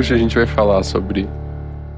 [0.00, 1.28] Hoje a gente vai falar sobre.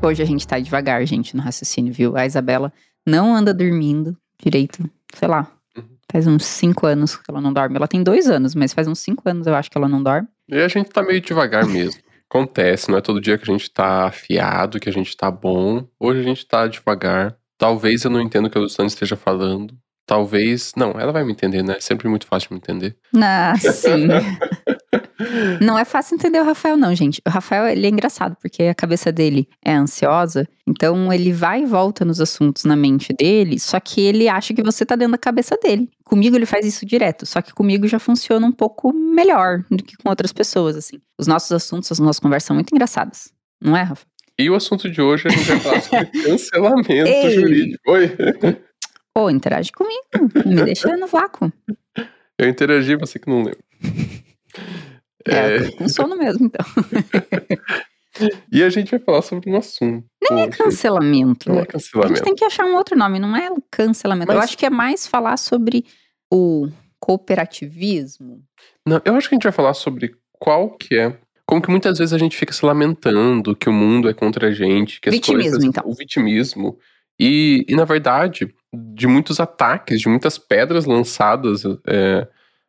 [0.03, 2.17] Hoje a gente tá devagar, gente, no raciocínio, viu?
[2.17, 2.73] A Isabela
[3.07, 5.47] não anda dormindo direito, sei lá.
[5.79, 5.85] Uhum.
[6.11, 7.77] Faz uns cinco anos que ela não dorme.
[7.77, 10.27] Ela tem dois anos, mas faz uns cinco anos eu acho que ela não dorme.
[10.49, 12.03] E a gente tá meio devagar mesmo.
[12.29, 15.87] Acontece, não é todo dia que a gente tá afiado, que a gente tá bom.
[16.01, 17.37] Hoje a gente tá devagar.
[17.57, 19.79] Talvez eu não entenda o que a Luciana esteja falando.
[20.05, 20.73] Talvez.
[20.77, 21.77] Não, ela vai me entender, né?
[21.77, 22.97] É sempre muito fácil de me entender.
[23.15, 24.09] Ah, sim.
[25.61, 27.21] não é fácil entender o Rafael, não, gente.
[27.27, 31.67] O Rafael, ele é engraçado, porque a cabeça dele é ansiosa, então ele vai e
[31.67, 35.19] volta nos assuntos na mente dele, só que ele acha que você tá dentro da
[35.19, 35.89] cabeça dele.
[36.05, 39.97] Comigo ele faz isso direto, só que comigo já funciona um pouco melhor do que
[39.97, 40.99] com outras pessoas, assim.
[41.19, 43.33] Os nossos assuntos, as nossas conversas são muito engraçadas.
[43.61, 44.05] Não é, Rafa?
[44.39, 47.31] E o assunto de hoje a gente vai falar sobre cancelamento Ei.
[47.31, 47.91] jurídico.
[47.91, 48.17] Oi.
[49.15, 50.03] Pô, interage comigo.
[50.45, 51.53] Me deixa no vácuo.
[52.39, 53.57] Eu interagi, você que não leu.
[55.29, 56.65] É, eu tô com sono mesmo, então.
[58.53, 60.05] E a gente vai falar sobre um assunto.
[60.31, 61.49] Nem é Poxa, cancelamento.
[61.49, 62.23] Não é A gente cancelamento.
[62.23, 64.31] tem que achar um outro nome, não é cancelamento.
[64.31, 65.87] Eu Mas- acho que é mais falar sobre
[66.31, 66.69] o
[67.01, 68.43] cooperativismo.
[68.87, 71.17] Não, eu acho que a gente vai falar sobre qual que é.
[71.47, 74.53] Como que muitas vezes a gente fica se lamentando que o mundo é contra a
[74.53, 75.83] gente, que as Vitimismo, coisas, então.
[75.87, 76.79] o vitimismo.
[77.19, 82.27] E, e, na verdade, de muitos ataques, de muitas pedras lançadas é,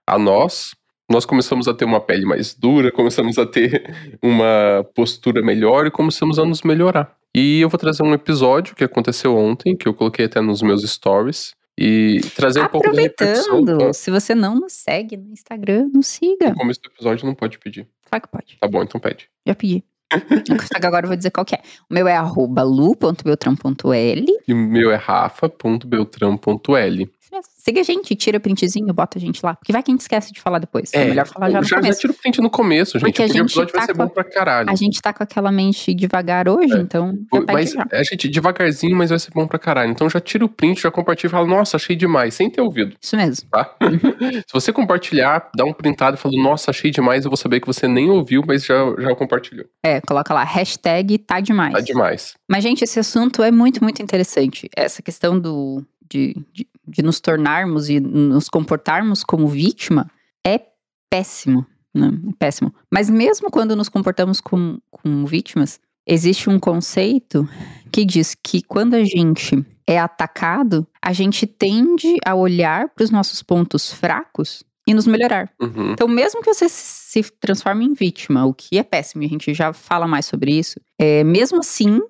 [0.07, 0.71] a nós,
[1.09, 5.91] nós começamos a ter uma pele mais dura, começamos a ter uma postura melhor e
[5.91, 7.15] começamos a nos melhorar.
[7.35, 10.83] E eu vou trazer um episódio que aconteceu ontem, que eu coloquei até nos meus
[10.83, 13.59] stories, e trazer um pouco da repercussão.
[13.59, 16.49] Aproveitando, se você não nos segue no Instagram, nos siga.
[16.49, 17.87] No começo do episódio não pode pedir.
[18.07, 18.57] Claro que pode.
[18.59, 19.27] Tá bom, então pede.
[19.45, 19.83] Já pedi.
[20.85, 21.61] Agora eu vou dizer qual que é.
[21.89, 24.25] O meu é arroba lu.beltram.l.
[24.47, 27.11] E o meu é rafa.beltram.l.
[27.57, 29.55] Siga a gente, tira printzinho, bota a gente lá.
[29.55, 30.91] Porque vai que a gente esquece de falar depois.
[30.93, 31.99] É, melhor falar já no já, já começo.
[32.01, 33.07] tira o print no começo, gente.
[33.09, 34.69] Porque a o gente episódio vai tá ser com a- bom pra caralho.
[34.69, 36.77] A gente tá com aquela mente devagar hoje, É.
[36.77, 37.85] então já Mas já.
[37.91, 39.91] a gente devagarzinho, mas vai ser bom pra caralho.
[39.91, 42.95] Então já tira o print, já compartilha e fala, nossa, achei demais, sem ter ouvido,
[43.01, 43.47] Isso mesmo.
[43.49, 43.75] tá?
[44.47, 47.67] Se você compartilhar, dá um printado e fala, nossa, achei demais, eu vou saber que
[47.67, 49.65] você nem ouviu, mas já, já compartilhou.
[49.83, 51.73] É, coloca lá, hashtag tá demais.
[51.73, 52.33] Tá demais.
[52.49, 54.69] Mas, gente, esse assunto é muito, muito interessante.
[54.75, 60.09] Essa questão do, de, de, de nos tornarmos e nos comportarmos como vítima
[60.45, 60.59] é
[61.09, 61.65] péssimo.
[61.93, 62.11] Né?
[62.29, 62.73] É péssimo.
[62.91, 67.47] Mas mesmo quando nos comportamos como, como vítimas, existe um conceito
[67.91, 73.11] que diz que quando a gente é atacado, a gente tende a olhar para os
[73.11, 75.49] nossos pontos fracos e nos melhorar.
[75.61, 75.91] Uhum.
[75.91, 79.53] Então, mesmo que você se transforme em vítima, o que é péssimo, e a gente
[79.53, 82.01] já fala mais sobre isso, é, mesmo assim,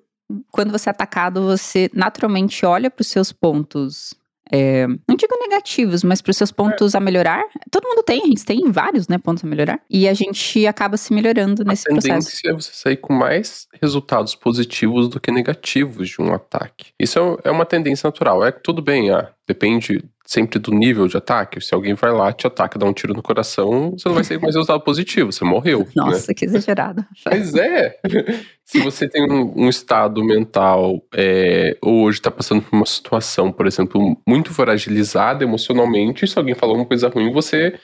[0.50, 4.14] quando você é atacado, você naturalmente olha para os seus pontos.
[4.50, 7.42] é, não digo negativos, mas para os seus pontos a melhorar.
[7.70, 9.80] Todo mundo tem, a gente tem vários né, pontos a melhorar.
[9.88, 12.28] E a gente acaba se melhorando nesse a processo.
[12.28, 16.92] tendência é você sair com mais resultados positivos do que negativos de um ataque.
[17.00, 18.44] Isso é, é uma tendência natural.
[18.44, 21.60] É que tudo bem, ah, depende sempre do nível de ataque.
[21.60, 24.42] Se alguém vai lá, te ataca, dá um tiro no coração, você não vai com
[24.42, 25.80] mais resultado positivo, você morreu.
[25.80, 25.86] né?
[25.94, 27.04] Nossa, que exagerado.
[27.26, 27.98] Mas é.
[28.64, 33.52] Se você tem um, um estado mental, é, ou hoje está passando por uma situação,
[33.52, 37.78] por exemplo, muito fragilizada emocionalmente, se alguém falou uma coisa ruim, você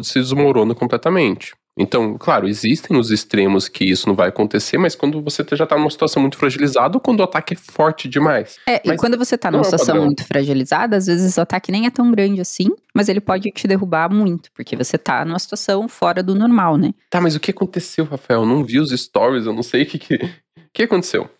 [0.00, 1.54] se desmorona completamente.
[1.78, 5.76] Então, claro, existem os extremos que isso não vai acontecer, mas quando você já tá
[5.76, 8.58] numa situação muito fragilizada ou quando o ataque é forte demais.
[8.68, 11.40] É, e Mas quando você tá não numa é situação muito fragilizada, às vezes o
[11.40, 15.24] ataque nem é tão grande assim, mas ele pode te derrubar muito, porque você tá
[15.24, 16.92] numa situação fora do normal, né?
[17.08, 18.40] Tá, mas o que aconteceu, Rafael?
[18.40, 20.20] Eu não vi os stories, eu não sei o que que, o
[20.74, 21.30] que aconteceu.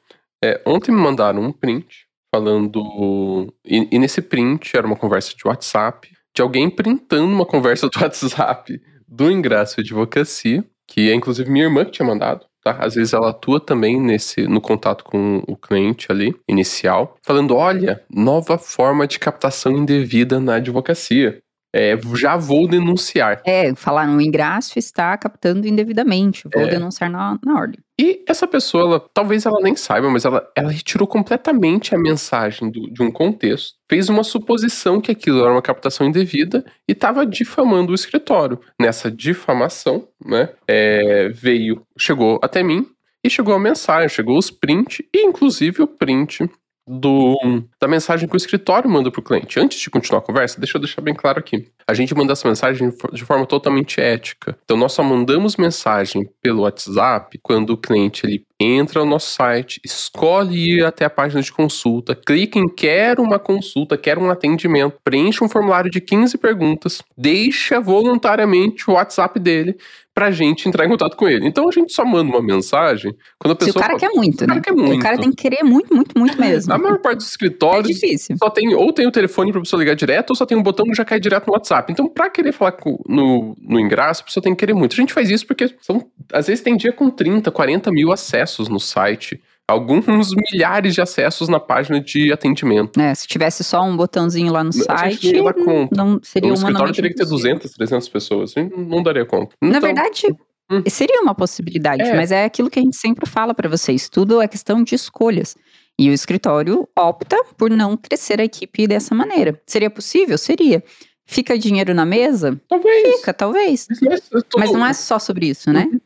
[0.43, 3.53] É, ontem me mandaram um print falando.
[3.67, 7.93] E, e nesse print era uma conversa de WhatsApp, de alguém printando uma conversa do
[8.01, 8.81] WhatsApp
[9.13, 12.47] do Ingresso Advocacia, que é inclusive minha irmã que tinha mandado.
[12.63, 12.77] Tá?
[12.81, 18.03] Às vezes ela atua também nesse, no contato com o cliente ali, inicial, falando: olha,
[18.09, 21.43] nova forma de captação indevida na advocacia.
[21.75, 23.41] É, já vou denunciar.
[23.47, 26.67] É, falar no ingresso está captando indevidamente, vou É.
[26.69, 27.79] denunciar na, na ordem.
[27.99, 32.71] E essa pessoa, ela, talvez ela nem saiba, mas ela, ela retirou completamente a mensagem
[32.71, 37.25] do- de um contexto, fez uma suposição que aquilo era uma captação indevida e estava
[37.25, 38.59] difamando o escritório.
[38.81, 42.87] Nessa difamação, né, é, veio, chegou até mim
[43.25, 46.51] e chegou a mensagem, chegou os print e inclusive o print
[46.87, 47.39] do,
[47.81, 49.61] da mensagem que o escritório manda para o cliente.
[49.61, 51.69] Antes de continuar a conversa, deixa eu deixar bem claro aqui.
[51.87, 54.57] A gente manda essa mensagem de forma totalmente ética.
[54.65, 59.81] Então, nós só mandamos mensagem pelo WhatsApp quando o cliente ele entra no nosso site,
[59.85, 64.97] escolhe ir até a página de consulta, clica em quer uma consulta, quer um atendimento,
[65.03, 69.77] preenche um formulário de 15 perguntas, deixa voluntariamente o WhatsApp dele
[70.15, 71.47] pra gente entrar em contato com ele.
[71.47, 73.73] Então a gente só manda uma mensagem quando a pessoa.
[73.73, 74.47] Se o cara quer muito, o né?
[74.49, 74.97] cara quer muito.
[74.97, 76.73] O cara tem que querer muito, muito, muito mesmo.
[76.73, 78.37] A maior parte dos É escritórios difícil.
[78.39, 80.85] só tem ou tem o telefone pra pessoa ligar direto, ou só tem um botão
[80.87, 81.91] que já cai direto no WhatsApp.
[81.93, 84.93] Então, pra querer falar com- no, no ingresso, a pessoa tem que querer muito.
[84.93, 88.69] A gente faz isso porque são, às vezes tem dia com 30, 40 mil acessos
[88.69, 89.41] no site.
[89.73, 93.01] Alguns milhares de acessos na página de atendimento.
[93.01, 96.93] É, se tivesse só um botãozinho lá no site, não não seria o uma escritório
[96.95, 98.53] teria que ter 200, 300 pessoas.
[98.57, 99.55] A gente não daria conta.
[99.61, 100.27] Na Então, verdade,
[100.71, 100.83] Hum.
[100.89, 102.15] seria uma possibilidade, É.
[102.17, 104.09] mas é aquilo que a gente sempre fala para vocês.
[104.09, 105.57] Tudo é questão de escolhas.
[105.99, 109.61] E o escritório opta por não crescer a equipe dessa maneira.
[109.67, 110.39] Seria possível?
[110.39, 110.83] Seria.
[111.27, 112.61] Fica dinheiro na mesa?
[112.69, 113.17] Talvez.
[113.17, 113.87] Fica, talvez.
[114.03, 114.23] Mas,
[114.57, 115.87] Mas não é só sobre isso, né?
[115.91, 116.01] Não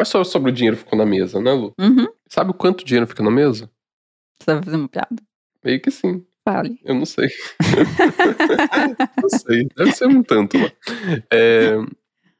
[0.00, 1.72] é só sobre o dinheiro ficou na mesa, né, Lu?
[1.78, 2.06] Uhum.
[2.28, 3.70] Sabe o quanto dinheiro fica na mesa?
[4.40, 5.16] Você vai fazer uma piada?
[5.64, 6.24] Meio que sim.
[6.44, 6.78] Fale.
[6.84, 7.28] Eu não sei.
[9.20, 9.66] não sei.
[9.76, 10.70] Deve ser um tanto lá.
[11.32, 11.74] É,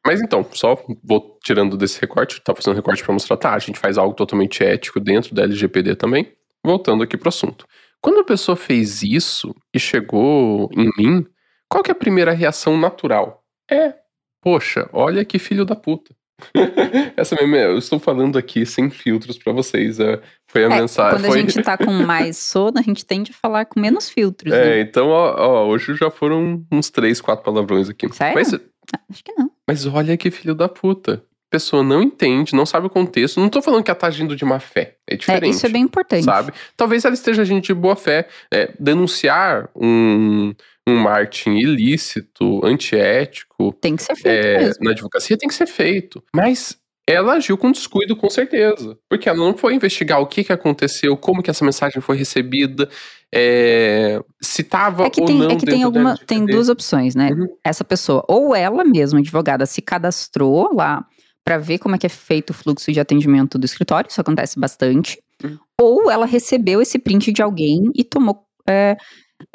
[0.06, 3.78] Mas então, só vou tirando desse recorte, tá fazendo recorte pra mostrar, tá, a gente
[3.78, 6.32] faz algo totalmente ético dentro da LGPD também.
[6.64, 7.66] Voltando aqui pro assunto.
[8.00, 11.26] Quando a pessoa fez isso e chegou em mim,
[11.68, 13.44] qual que é a primeira reação natural?
[13.68, 13.94] É,
[14.40, 16.14] poxa, olha que filho da puta.
[17.16, 19.98] Essa mesmo, eu estou falando aqui sem filtros pra vocês.
[20.00, 21.18] é, foi a É, mensagem.
[21.18, 21.38] quando foi...
[21.38, 24.52] a gente tá com mais sono, a gente tende a falar com menos filtros.
[24.52, 24.80] É, né?
[24.80, 28.08] então, ó, ó, hoje já foram uns três, quatro palavrões aqui.
[28.12, 28.34] Sério?
[28.34, 29.50] Mas, Ah, Acho que não.
[29.66, 31.22] mas olha que filho da puta.
[31.48, 33.40] A pessoa não entende, não sabe o contexto.
[33.40, 34.96] Não tô falando que ela tá agindo de má fé.
[35.08, 35.54] É É, diferente.
[35.54, 36.24] isso é bem importante.
[36.24, 36.52] Sabe?
[36.76, 38.28] Talvez ela esteja agindo de boa fé.
[38.52, 40.52] É, denunciar um,
[40.88, 46.22] um marketing ilícito, antiético, Tem que ser feito é, na advocacia tem que ser feito.
[46.34, 46.78] Mas
[47.08, 48.98] ela agiu com descuido, com certeza.
[49.08, 52.88] Porque ela não foi investigar o que, que aconteceu, como que essa mensagem foi recebida,
[53.32, 57.14] é, se estava É que ou tem, não é que tem alguma, tem duas opções,
[57.14, 57.30] né?
[57.30, 57.46] Uhum.
[57.64, 61.04] Essa pessoa, ou ela mesma, advogada, se cadastrou lá
[61.44, 64.58] para ver como é que é feito o fluxo de atendimento do escritório, isso acontece
[64.58, 65.58] bastante, Uhum.
[65.78, 68.96] ou ela recebeu esse print de alguém e tomou é,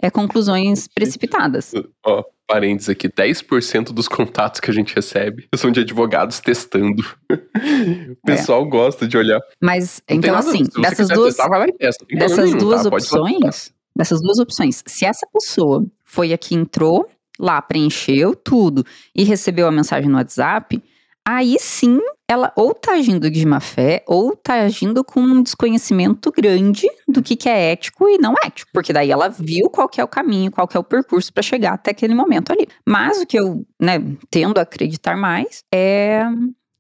[0.02, 1.74] é, conclusões precipitadas.
[2.06, 7.04] Ó, parênteses aqui, 10% dos contatos que a gente recebe são de advogados testando.
[7.32, 9.40] o pessoal gosta de olhar.
[9.62, 11.66] Mas, Não então assim, dessas duas, testar,
[12.14, 12.90] dessas nenhum, duas tá?
[12.90, 17.08] Opções, dessas duas opções, se essa pessoa foi a que entrou
[17.40, 18.86] lá, preencheu tudo
[19.16, 20.82] e recebeu a mensagem no WhatsApp,
[21.28, 26.32] aí sim ela ou tá agindo de má fé ou tá agindo com um desconhecimento
[26.32, 30.00] grande do que, que é ético e não ético, porque daí ela viu qual que
[30.00, 32.68] é o caminho, qual é o percurso para chegar até aquele momento ali.
[32.88, 36.24] Mas o que eu, né, tendo a acreditar mais é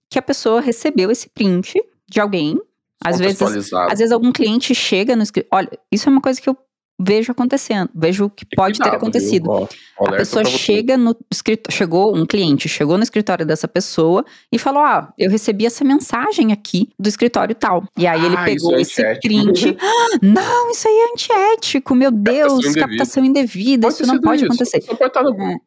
[0.10, 2.58] que a pessoa recebeu esse print de alguém,
[3.04, 5.68] às vezes às vezes algum cliente chega no escritório.
[5.70, 6.58] Olha, isso é uma coisa que eu
[7.02, 7.90] vejo acontecendo.
[7.96, 9.50] Vejo que pode ter acontecido.
[9.50, 9.68] Ó,
[10.08, 14.82] A pessoa chega no escritório, chegou, um cliente chegou no escritório dessa pessoa e falou:
[14.84, 17.84] Ah, eu recebi essa mensagem aqui do escritório tal.
[17.98, 19.78] E aí ele Ah, pegou isso é esse print.
[19.80, 22.80] "Ah, não, isso aí é antiético, meu Deus, indevida.
[22.88, 24.46] captação indevida, isso não pode isso.
[24.46, 24.82] acontecer.
[24.82, 25.60] Você pode estar numa,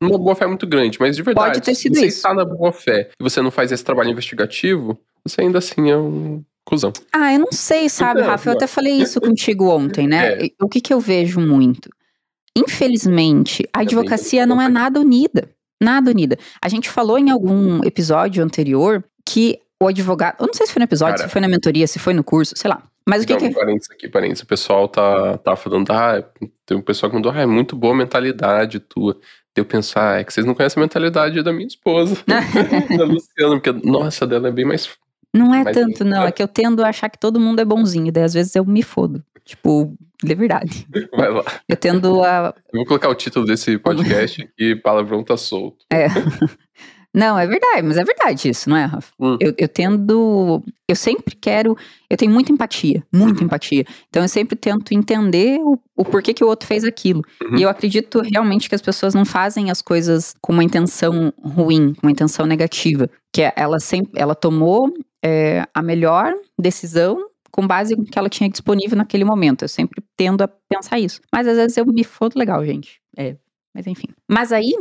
[0.00, 2.16] numa boa fé muito grande, mas de verdade, Pode ter sido se você isso.
[2.18, 5.96] está na boa fé e você não faz esse trabalho investigativo, você ainda assim é
[5.96, 6.92] um cuzão.
[7.12, 8.48] Ah, eu não sei, sabe, Não, Rafa?
[8.48, 10.32] Eu até falei isso contigo ontem, né?
[10.42, 10.50] É.
[10.60, 11.90] O que, que eu vejo muito?
[12.56, 15.48] Infelizmente, a advocacia não é nada unida.
[15.82, 16.38] Nada unida.
[16.60, 20.36] A gente falou em algum episódio anterior que o advogado.
[20.40, 21.28] Eu não sei se foi no episódio, Cara.
[21.28, 22.82] se foi na mentoria, se foi no curso, sei lá.
[23.06, 24.42] Mas o que, Então, que parênteses aqui, parênteses.
[24.44, 26.22] O pessoal tá, tá falando, ah,
[26.64, 29.18] tem um pessoal que mandou, ah, é muito boa a mentalidade tua.
[29.54, 32.16] Deu pensar, ah, é que vocês não conhecem a mentalidade da minha esposa,
[32.96, 34.88] da Luciana, porque, nossa, dela é bem mais.
[35.34, 36.24] Não é Mas- tanto, não.
[36.24, 38.64] É que eu tendo a achar que todo mundo é bonzinho, daí às vezes eu
[38.64, 39.22] me fodo.
[39.44, 40.86] Tipo, de verdade.
[41.16, 41.42] Vai lá.
[41.68, 42.54] Eu tendo a.
[42.72, 45.84] Eu vou colocar o título desse podcast aqui, palavrão tá solto.
[45.92, 46.06] É.
[47.14, 49.12] Não, é verdade, mas é verdade isso, não é, Rafa?
[49.20, 49.36] Hum.
[49.38, 50.62] Eu, eu tendo.
[50.88, 51.76] Eu sempre quero.
[52.08, 53.44] Eu tenho muita empatia, muita Uhum.
[53.46, 53.84] empatia.
[54.08, 57.20] Então eu sempre tento entender o, o porquê que o outro fez aquilo.
[57.42, 57.58] Uhum.
[57.58, 61.92] E eu acredito realmente que as pessoas não fazem as coisas com uma intenção ruim,
[61.92, 63.10] com uma intenção negativa.
[63.30, 64.12] Que é- ela sempre.
[64.16, 64.90] Ela tomou
[65.24, 69.62] é, a melhor decisão com base no que ela tinha disponível naquele momento.
[69.62, 71.20] Eu sempre tendo a pensar isso.
[71.30, 73.00] Mas às vezes eu me fodo legal, gente.
[73.16, 73.36] É.
[73.74, 74.08] Mas enfim.
[74.28, 74.72] Mas aí,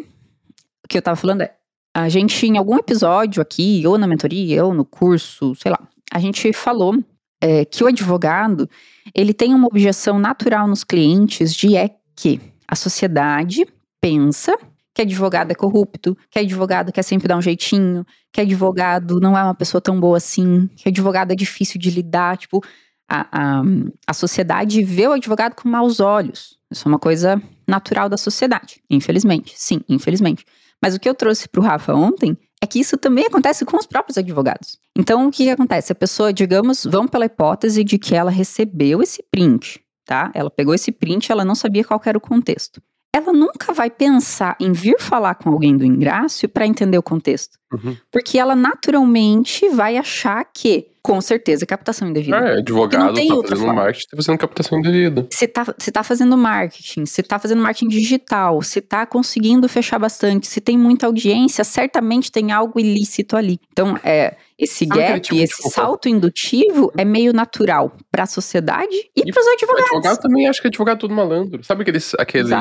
[0.84, 1.56] o que eu tava falando é.
[1.94, 6.20] A gente, em algum episódio aqui, ou na mentoria, ou no curso, sei lá, a
[6.20, 6.98] gente falou
[7.42, 8.70] é, que o advogado,
[9.14, 13.68] ele tem uma objeção natural nos clientes de é que a sociedade
[14.00, 14.58] pensa
[14.94, 19.44] que advogado é corrupto, que advogado quer sempre dar um jeitinho, que advogado não é
[19.44, 22.38] uma pessoa tão boa assim, que advogado é difícil de lidar.
[22.38, 22.62] Tipo,
[23.10, 23.62] a, a,
[24.08, 26.58] a sociedade vê o advogado com maus olhos.
[26.72, 29.54] Isso é uma coisa natural da sociedade, infelizmente.
[29.56, 30.46] Sim, infelizmente.
[30.82, 33.78] Mas o que eu trouxe para o Rafa ontem é que isso também acontece com
[33.78, 34.80] os próprios advogados.
[34.98, 35.92] Então, o que, que acontece?
[35.92, 40.32] A pessoa, digamos, vamos pela hipótese de que ela recebeu esse print, tá?
[40.34, 42.82] Ela pegou esse print, ela não sabia qual era o contexto.
[43.14, 47.58] Ela nunca vai pensar em vir falar com alguém do ingrácio para entender o contexto.
[47.74, 47.96] Uhum.
[48.10, 52.38] Porque ela naturalmente vai achar que com certeza, captação indevida.
[52.38, 53.74] É, advogado tá fazendo forma.
[53.74, 55.28] marketing, tá fazendo captação indevida.
[55.32, 59.98] Você tá, você tá fazendo marketing, você tá fazendo marketing digital, você tá conseguindo fechar
[59.98, 63.60] bastante, se tem muita audiência, certamente tem algo ilícito ali.
[63.72, 69.22] Então, é, esse gap, tipo esse salto indutivo é meio natural para a sociedade e,
[69.26, 69.92] e para os advogados.
[69.92, 71.64] Advogado também acha que advogado é tudo malandro.
[71.64, 72.54] Sabe aquele, aquele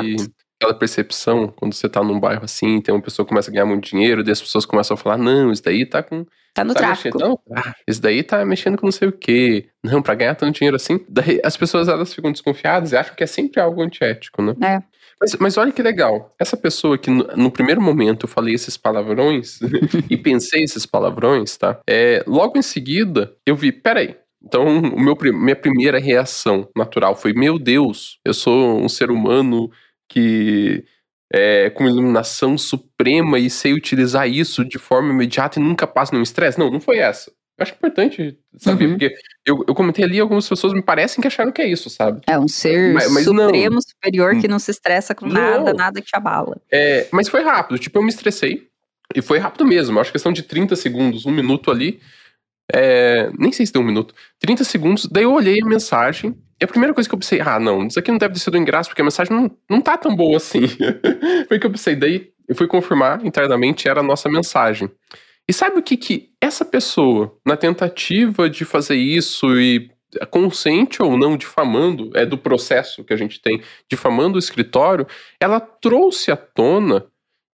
[0.61, 3.67] aquela percepção quando você tá num bairro assim, tem uma pessoa que começa a ganhar
[3.67, 6.75] muito dinheiro, e as pessoas começam a falar: "Não, isso daí tá com Tá no
[6.75, 7.17] tá tráfico.
[7.17, 9.69] Mexendo, não, ah, isso daí tá mexendo com não sei o quê.
[9.85, 10.99] Não, pra ganhar tanto dinheiro assim.
[11.09, 14.55] Daí as pessoas elas ficam desconfiadas e acham que é sempre algo antiético, né?
[14.63, 14.83] É.
[15.21, 16.35] Mas, mas olha que legal.
[16.41, 19.59] Essa pessoa que no, no primeiro momento eu falei esses palavrões
[20.09, 21.79] e pensei esses palavrões, tá?
[21.89, 27.33] É, logo em seguida eu vi, peraí, então, o meu, minha primeira reação natural foi:
[27.35, 29.71] Meu Deus, eu sou um ser humano
[30.09, 30.83] que
[31.33, 36.23] é, com iluminação suprema e sei utilizar isso de forma imediata e nunca passo nenhum
[36.23, 36.59] estresse.
[36.59, 37.31] Não, não foi essa.
[37.61, 38.91] Eu acho importante saber, uhum.
[38.93, 39.15] porque
[39.45, 42.23] eu, eu comentei ali, algumas pessoas me parecem que acharam que é isso, sabe?
[42.27, 43.83] É um ser mas, mas supremo, não.
[43.83, 45.35] superior, que não se estressa com não.
[45.35, 46.57] nada, nada te abala.
[46.73, 48.67] É, mas foi rápido, tipo, eu me estressei,
[49.15, 52.01] e foi rápido mesmo, eu acho questão de 30 segundos, um minuto ali,
[52.73, 56.65] é, nem sei se deu um minuto, 30 segundos, daí eu olhei a mensagem, e
[56.65, 58.91] a primeira coisa que eu pensei, ah, não, isso aqui não deve ter sido engraçado,
[58.91, 60.61] porque a mensagem não, não tá tão boa assim.
[61.49, 64.91] Foi que eu pensei, daí eu fui confirmar internamente, era a nossa mensagem.
[65.51, 69.91] E sabe o que que essa pessoa, na tentativa de fazer isso e
[70.31, 75.09] consciente ou não difamando, é do processo que a gente tem, difamando o escritório,
[75.41, 77.05] ela trouxe à tona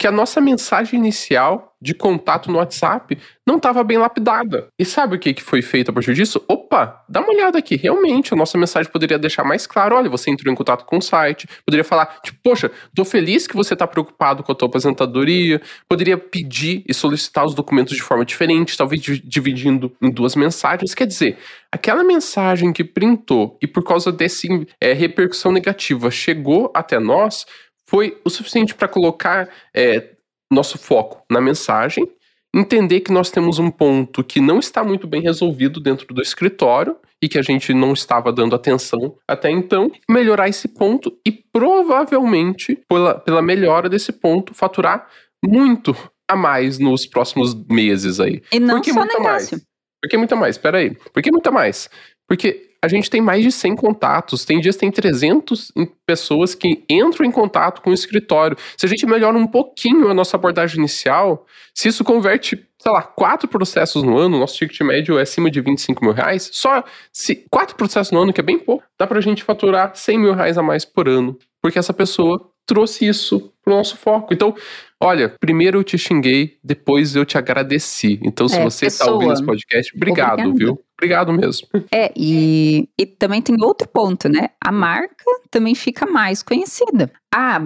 [0.05, 4.67] que a nossa mensagem inicial de contato no WhatsApp não estava bem lapidada.
[4.77, 6.43] E sabe o que, que foi feito a partir disso?
[6.47, 7.75] Opa, dá uma olhada aqui.
[7.75, 11.01] Realmente, a nossa mensagem poderia deixar mais claro: olha, você entrou em contato com o
[11.01, 11.47] site.
[11.65, 15.59] Poderia falar, tipo, poxa, tô feliz que você está preocupado com a tua aposentadoria.
[15.89, 20.93] Poderia pedir e solicitar os documentos de forma diferente, talvez dividindo em duas mensagens.
[20.93, 21.37] Quer dizer,
[21.71, 24.47] aquela mensagem que printou e por causa dessa
[24.79, 27.45] é, repercussão negativa chegou até nós
[27.87, 30.11] foi o suficiente para colocar é,
[30.51, 32.07] nosso foco na mensagem,
[32.53, 36.95] entender que nós temos um ponto que não está muito bem resolvido dentro do escritório
[37.21, 42.79] e que a gente não estava dando atenção até então, melhorar esse ponto e provavelmente,
[42.87, 45.07] pela, pela melhora desse ponto, faturar
[45.43, 45.95] muito
[46.29, 48.41] a mais nos próximos meses aí.
[48.51, 49.57] E não Por que só muito negócio.
[49.57, 49.65] mais?
[50.01, 50.57] Por que muito mais?
[50.57, 50.95] Peraí.
[51.13, 51.89] Por que muito mais?
[52.27, 54.45] Porque a gente tem mais de 100 contatos.
[54.45, 55.71] Tem dias que tem 300
[56.05, 58.55] pessoas que entram em contato com o escritório.
[58.77, 63.01] Se a gente melhora um pouquinho a nossa abordagem inicial, se isso converte, sei lá,
[63.01, 67.45] quatro processos no ano, nosso ticket médio é acima de 25 mil reais, só se
[67.49, 70.57] quatro processos no ano, que é bem pouco, dá pra gente faturar 100 mil reais
[70.57, 71.37] a mais por ano.
[71.61, 74.33] Porque essa pessoa trouxe isso pro nosso foco.
[74.33, 74.55] Então,
[75.01, 78.19] olha, primeiro eu te xinguei, depois eu te agradeci.
[78.23, 80.57] Então, se é, você está ouvindo esse podcast, obrigado, Obrigada.
[80.57, 80.79] viu?
[80.97, 81.67] Obrigado mesmo.
[81.91, 84.49] É, e, e também tem outro ponto, né?
[84.63, 87.11] A marca também fica mais conhecida.
[87.33, 87.59] Ah,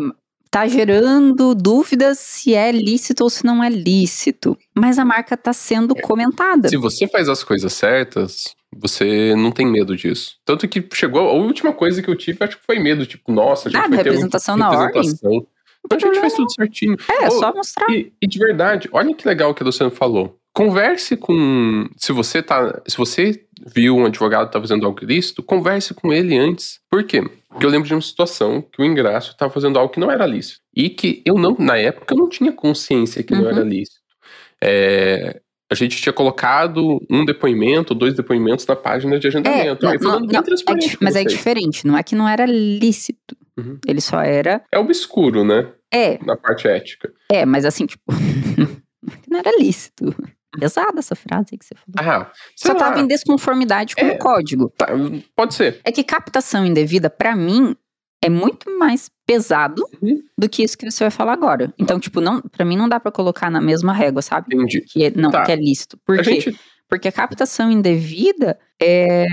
[0.49, 4.57] tá gerando dúvidas se é lícito ou se não é lícito.
[4.75, 6.01] Mas a marca tá sendo é.
[6.01, 6.69] comentada.
[6.69, 10.37] Se você faz as coisas certas, você não tem medo disso.
[10.45, 13.05] Tanto que chegou, a última coisa que eu tive, acho que foi medo.
[13.05, 15.31] Tipo, nossa, a gente ah, vai representação ter uma na representação.
[15.31, 15.47] ordem.
[15.91, 16.95] Então a gente fez tudo certinho.
[17.09, 17.89] É, é só mostrar.
[17.91, 20.37] E, e, de verdade, olha que legal que a Luciano falou.
[20.53, 21.89] Converse com.
[21.97, 22.81] Se você tá.
[22.87, 26.79] Se você viu um advogado tá fazendo algo ilícito, converse com ele antes.
[26.89, 27.21] Por quê?
[27.49, 30.25] Porque eu lembro de uma situação que o ingresso estava fazendo algo que não era
[30.25, 30.59] lícito.
[30.75, 33.41] E que eu não, na época, eu não tinha consciência que uhum.
[33.41, 33.99] não era lícito.
[34.61, 35.41] É,
[35.71, 39.85] a gente tinha colocado um depoimento, dois depoimentos na página de agendamento.
[39.85, 43.37] É, não, não, não, é, mas é diferente, não é que não era lícito.
[43.57, 43.77] Uhum.
[43.87, 44.63] Ele só era.
[44.71, 45.67] É obscuro, né?
[45.91, 46.23] É.
[46.23, 47.11] Na parte ética.
[47.31, 48.03] É, mas assim, tipo.
[49.27, 50.15] não era lícito.
[50.59, 52.21] Pesada essa frase aí que você falou.
[52.23, 54.73] Ah, Só estava em desconformidade com é, o código.
[54.75, 54.87] Tá,
[55.35, 55.79] pode ser.
[55.83, 57.75] É que captação indevida, para mim,
[58.21, 60.21] é muito mais pesado uhum.
[60.37, 61.71] do que isso que você vai falar agora.
[61.77, 64.55] Então, tipo, não, para mim não dá para colocar na mesma régua, sabe?
[64.55, 64.81] Entendi.
[64.81, 65.43] Que é, não, tá.
[65.43, 65.97] que é lícito.
[66.03, 66.41] Por a quê?
[66.41, 66.59] Gente...
[66.87, 69.25] Porque a captação indevida é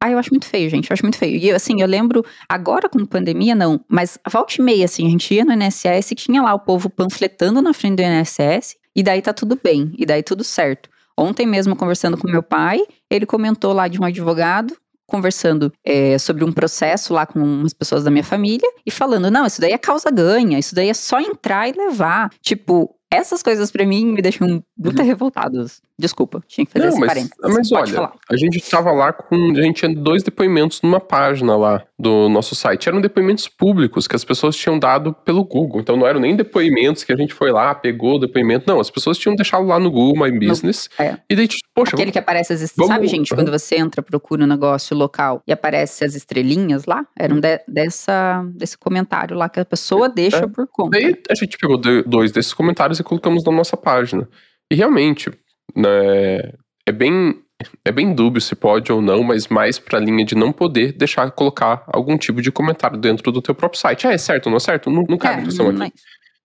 [0.00, 0.90] Ah, eu acho muito feio, gente.
[0.90, 1.36] Eu acho muito feio.
[1.38, 5.34] E assim, eu lembro, agora com pandemia, não, mas volta e meia, assim, a gente
[5.34, 9.22] ia no INSS e tinha lá o povo panfletando na frente do INSS, e daí
[9.22, 10.88] tá tudo bem, e daí tudo certo.
[11.18, 14.76] Ontem mesmo, conversando com meu pai, ele comentou lá de um advogado
[15.06, 19.46] conversando é, sobre um processo lá com umas pessoas da minha família e falando: não,
[19.46, 22.30] isso daí é causa ganha, isso daí é só entrar e levar.
[22.42, 25.06] Tipo, essas coisas para mim me deixam muito uhum.
[25.06, 25.80] revoltados.
[25.98, 27.36] Desculpa, tinha que fazer Não, esse mas, parênteses.
[27.40, 28.12] Mas olha, falar.
[28.30, 29.52] a gente estava lá com.
[29.52, 32.86] A gente tinha dois depoimentos numa página lá do nosso site.
[32.86, 35.80] Eram depoimentos públicos que as pessoas tinham dado pelo Google.
[35.80, 38.66] Então não eram nem depoimentos que a gente foi lá, pegou o depoimento.
[38.68, 40.90] Não, as pessoas tinham deixado lá no Google My Business.
[40.98, 41.18] No, é.
[41.30, 41.96] E daí, tipo, poxa.
[41.96, 42.94] Aquele que aparece as estrelinhas.
[42.94, 47.06] Sabe, gente, quando você entra, procura um negócio local e aparece as estrelinhas lá?
[47.18, 50.46] Eram de, dessa, desse comentário lá que a pessoa deixa é.
[50.46, 50.90] por conta.
[50.90, 54.28] Daí a gente pegou dois desses comentários e colocamos na nossa página.
[54.70, 55.30] E realmente,
[55.74, 56.52] né,
[56.86, 57.42] é bem
[57.84, 60.92] é bem dúbio se pode ou não, mas mais para a linha de não poder
[60.92, 64.06] deixar colocar algum tipo de comentário dentro do teu próprio site.
[64.06, 64.90] Ah, é certo, não é certo?
[64.90, 65.94] Não, não cabe é, não, aqui.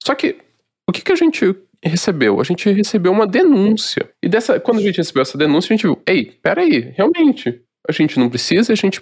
[0.02, 0.38] Só que
[0.88, 2.40] o que, que a gente recebeu?
[2.40, 4.10] A gente recebeu uma denúncia.
[4.24, 7.92] E dessa, quando a gente recebeu essa denúncia, a gente viu, ei, peraí, realmente, a
[7.92, 9.02] gente não precisa, a gente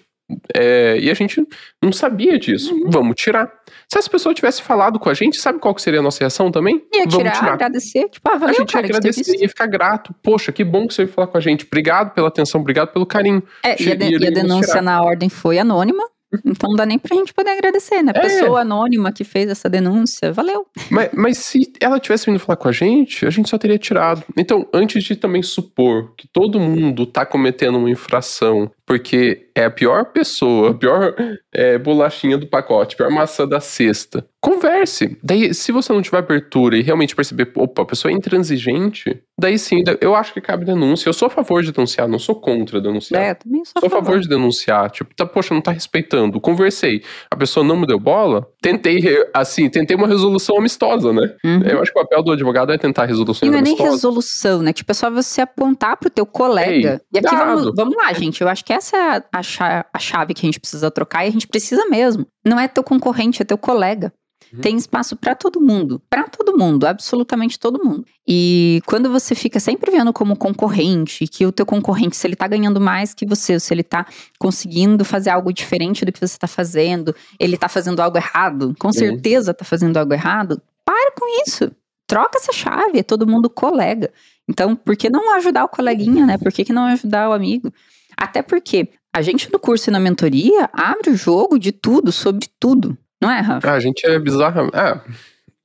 [0.55, 1.45] é, e a gente
[1.81, 2.73] não sabia disso.
[2.73, 2.89] Uhum.
[2.89, 3.51] Vamos tirar.
[3.87, 6.51] Se essa pessoa tivesse falado com a gente, sabe qual que seria a nossa reação
[6.51, 6.83] também?
[6.93, 7.53] Ia Vamos tirar, tirar.
[7.53, 8.09] agradecer.
[8.09, 10.13] Tipo, ah, valeu, a gente ia agradecer, ia ficar grato.
[10.21, 11.65] Poxa, que bom que você veio falar com a gente.
[11.65, 13.41] Obrigado pela atenção, obrigado pelo carinho.
[13.63, 16.03] É, e, a, de, e a denúncia na ordem foi anônima.
[16.45, 18.11] Então não dá nem pra gente poder agradecer, né?
[18.15, 18.19] É.
[18.19, 20.65] Pessoa anônima que fez essa denúncia, valeu.
[20.89, 24.23] Mas, mas se ela tivesse vindo falar com a gente, a gente só teria tirado.
[24.37, 29.69] Então, antes de também supor que todo mundo tá cometendo uma infração porque é a
[29.69, 31.13] pior pessoa, a pior
[31.53, 34.25] é, bolachinha do pacote, a pior maçã da cesta.
[34.41, 35.15] Converse.
[35.21, 39.59] Daí, se você não tiver abertura e realmente perceber, opa, a pessoa é intransigente, daí
[39.59, 41.07] sim, eu acho que cabe denúncia.
[41.07, 43.21] Eu sou a favor de denunciar, não sou contra denunciar.
[43.21, 44.05] É, também sou, sou a favor.
[44.05, 44.89] favor de denunciar.
[44.89, 46.41] Tipo, tá, poxa, não tá respeitando.
[46.41, 47.03] Conversei.
[47.29, 48.47] A pessoa não me deu bola.
[48.61, 49.01] Tentei,
[49.33, 51.33] assim, tentei uma resolução amistosa, né?
[51.45, 51.61] Uhum.
[51.63, 54.61] Eu acho que o papel do advogado é tentar resolução E não é nem resolução,
[54.61, 54.73] né?
[54.73, 57.01] Tipo, é só você apontar pro teu colega.
[57.13, 58.41] Ei, e aqui vamos, vamos lá, gente.
[58.41, 61.47] Eu acho que essa é a, chave que a gente precisa trocar e a gente
[61.47, 62.25] precisa mesmo.
[62.45, 64.11] Não é teu concorrente, é teu colega.
[64.51, 64.61] Uhum.
[64.61, 68.05] Tem espaço para todo mundo, para todo mundo, absolutamente todo mundo.
[68.27, 72.47] E quando você fica sempre vendo como concorrente, que o teu concorrente, se ele tá
[72.47, 74.05] ganhando mais que você, se ele tá
[74.39, 78.87] conseguindo fazer algo diferente do que você tá fazendo, ele tá fazendo algo errado, com
[78.87, 78.93] uhum.
[78.93, 81.71] certeza tá fazendo algo errado, para com isso.
[82.07, 84.11] Troca essa chave, é todo mundo colega.
[84.47, 86.39] Então, por que não ajudar o coleguinha, né?
[86.39, 87.71] Por que, que não ajudar o amigo?
[88.17, 92.47] Até porque a gente no curso e na mentoria abre o jogo de tudo, sobre
[92.59, 92.97] tudo.
[93.21, 93.69] Não é, Rafa?
[93.69, 94.69] Ah, a gente é bizarro.
[94.73, 95.03] Ah,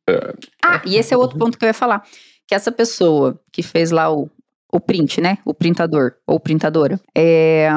[0.09, 0.35] é...
[0.65, 2.05] ah, e esse é outro ponto que eu ia falar.
[2.47, 4.29] Que essa pessoa que fez lá o,
[4.73, 5.39] o print, né?
[5.45, 7.01] O printador ou printadora.
[7.17, 7.69] É,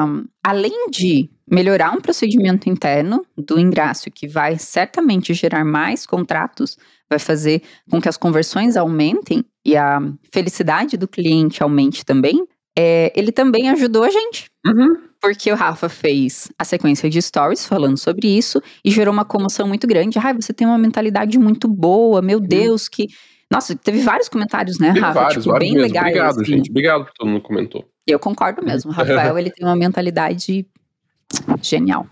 [0.42, 6.76] além de melhorar um procedimento interno do ingresso, que vai certamente gerar mais contratos,
[7.08, 12.46] vai fazer com que as conversões aumentem e a felicidade do cliente aumente também,
[12.78, 14.50] é, ele também ajudou a gente.
[14.66, 15.07] Uhum.
[15.28, 19.68] Porque o Rafa fez a sequência de stories falando sobre isso e gerou uma comoção
[19.68, 20.18] muito grande.
[20.18, 22.46] Ai, você tem uma mentalidade muito boa, meu uhum.
[22.46, 23.08] Deus, que.
[23.50, 25.20] Nossa, teve vários comentários, né, teve Rafa?
[25.20, 25.86] Vários, tipo, vários bem mesmo.
[25.86, 26.06] legais.
[26.06, 26.44] Obrigado, assim.
[26.52, 26.70] gente.
[26.70, 27.84] Obrigado por todo mundo comentou.
[28.06, 28.90] Eu concordo mesmo.
[28.90, 30.66] O Rafael, ele tem uma mentalidade
[31.60, 32.06] genial.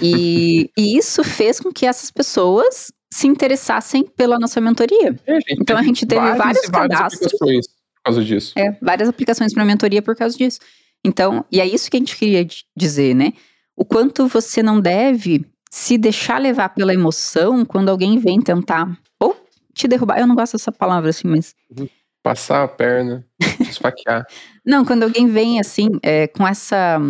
[0.00, 5.14] E, e, isso fez com que essas pessoas se interessassem pela nossa mentoria.
[5.26, 7.60] É, gente, então a gente teve vários cadastros por
[8.02, 8.54] causa disso.
[8.56, 10.58] É, várias aplicações para mentoria por causa disso.
[11.04, 13.32] Então, e é isso que a gente queria dizer, né?
[13.76, 19.34] O quanto você não deve se deixar levar pela emoção quando alguém vem tentar ou
[19.72, 20.18] te derrubar.
[20.18, 21.54] Eu não gosto dessa palavra assim, mas.
[21.76, 21.88] Uhum.
[22.22, 23.26] Passar a perna,
[23.68, 24.24] esfaquear.
[24.64, 27.00] não, quando alguém vem assim, é, com essa.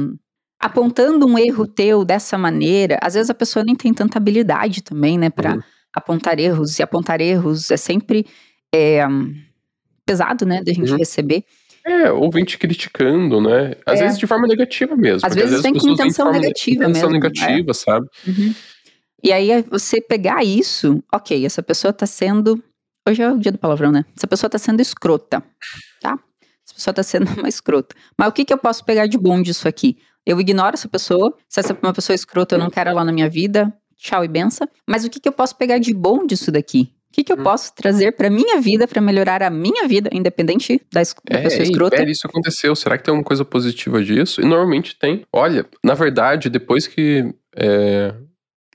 [0.59, 5.19] apontando um erro teu dessa maneira, às vezes a pessoa nem tem tanta habilidade também,
[5.19, 5.63] né, para uhum.
[5.93, 6.79] apontar erros.
[6.79, 8.25] E apontar erros é sempre.
[8.75, 9.05] É,
[10.05, 10.99] pesado, né, da gente uhum.
[10.99, 11.45] receber.
[11.85, 13.75] É, ouvinte criticando, né?
[13.85, 14.05] Às é.
[14.05, 15.27] vezes de forma negativa mesmo.
[15.27, 17.13] Às vezes, às vezes vem com intenção negativa intenção mesmo.
[17.13, 17.75] negativa, é.
[17.75, 18.07] sabe?
[18.27, 18.55] Uhum.
[19.23, 22.63] E aí você pegar isso, ok, essa pessoa tá sendo.
[23.09, 24.05] Hoje é o dia do palavrão, né?
[24.17, 25.43] Essa pessoa tá sendo escrota,
[26.01, 26.19] tá?
[26.65, 27.95] Essa pessoa tá sendo uma escrota.
[28.19, 29.99] Mas o que que eu posso pegar de bom disso aqui?
[30.25, 31.37] Eu ignoro essa pessoa.
[31.49, 33.73] Se essa é uma pessoa escrota, eu não quero ela na minha vida.
[33.97, 34.69] Tchau e benção.
[34.89, 36.93] Mas o que que eu posso pegar de bom disso daqui?
[37.13, 37.43] O que, que eu hum.
[37.43, 41.63] posso trazer para minha vida, para melhorar a minha vida, independente da, da é, pessoa
[41.63, 41.97] escrota?
[41.97, 42.75] É, isso aconteceu.
[42.75, 44.41] Será que tem alguma coisa positiva disso?
[44.41, 45.23] E normalmente tem.
[45.31, 48.15] Olha, na verdade, depois que é,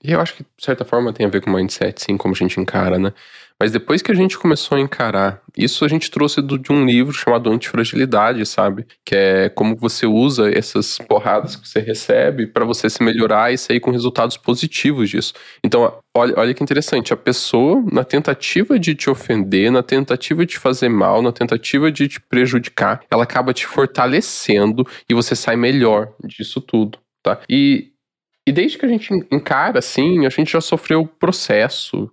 [0.04, 2.38] E eu acho que, de certa forma, tem a ver com mindset, sim, como a
[2.38, 3.12] gente encara, né?
[3.60, 6.86] Mas depois que a gente começou a encarar, isso a gente trouxe do, de um
[6.86, 8.86] livro chamado Antifragilidade, sabe?
[9.04, 13.58] Que é como você usa essas porradas que você recebe para você se melhorar e
[13.58, 15.34] sair com resultados positivos disso.
[15.64, 20.54] Então, olha, olha que interessante, a pessoa, na tentativa de te ofender, na tentativa de
[20.54, 25.56] te fazer mal, na tentativa de te prejudicar, ela acaba te fortalecendo e você sai
[25.56, 27.40] melhor disso tudo, tá?
[27.50, 27.92] E
[28.48, 32.10] e desde que a gente encara assim, a gente já sofreu processo,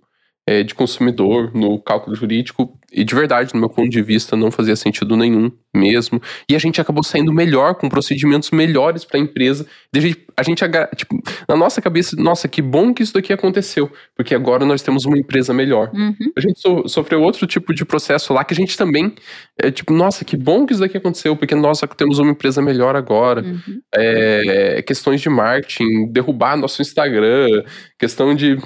[0.47, 2.77] é, de consumidor no cálculo jurídico.
[2.91, 6.21] E de verdade, no meu ponto de vista, não fazia sentido nenhum mesmo.
[6.49, 9.65] E a gente acabou saindo melhor, com procedimentos melhores para a empresa.
[9.93, 10.63] A gente, a gente,
[10.95, 15.05] tipo, na nossa cabeça, nossa, que bom que isso daqui aconteceu, porque agora nós temos
[15.05, 15.91] uma empresa melhor.
[15.93, 16.15] Uhum.
[16.35, 19.13] A gente so, sofreu outro tipo de processo lá que a gente também,
[19.61, 22.95] é, tipo, nossa, que bom que isso daqui aconteceu, porque nós temos uma empresa melhor
[22.95, 23.41] agora.
[23.41, 23.81] Uhum.
[23.93, 27.63] É, questões de marketing, derrubar nosso Instagram,
[27.99, 28.57] questão de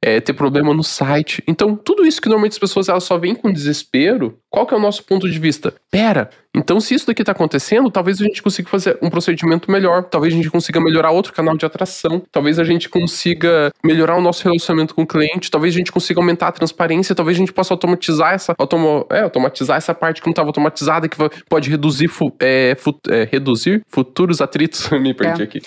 [0.00, 1.42] é, ter problema no site.
[1.46, 4.76] Então, tudo isso que normalmente as pessoas elas só vêm com desespero, qual que é
[4.76, 5.74] o nosso ponto de vista?
[5.90, 6.30] Pera,
[6.62, 10.32] então se isso daqui está acontecendo, talvez a gente consiga fazer um procedimento melhor, talvez
[10.32, 14.44] a gente consiga melhorar outro canal de atração, talvez a gente consiga melhorar o nosso
[14.44, 17.74] relacionamento com o cliente, talvez a gente consiga aumentar a transparência, talvez a gente possa
[17.74, 21.16] automatizar essa, automo, é, automatizar essa parte que não estava automatizada, que
[21.48, 22.76] pode reduzir, é,
[23.08, 24.88] é, reduzir futuros atritos.
[25.02, 25.44] Me perdi É.
[25.44, 25.60] aqui.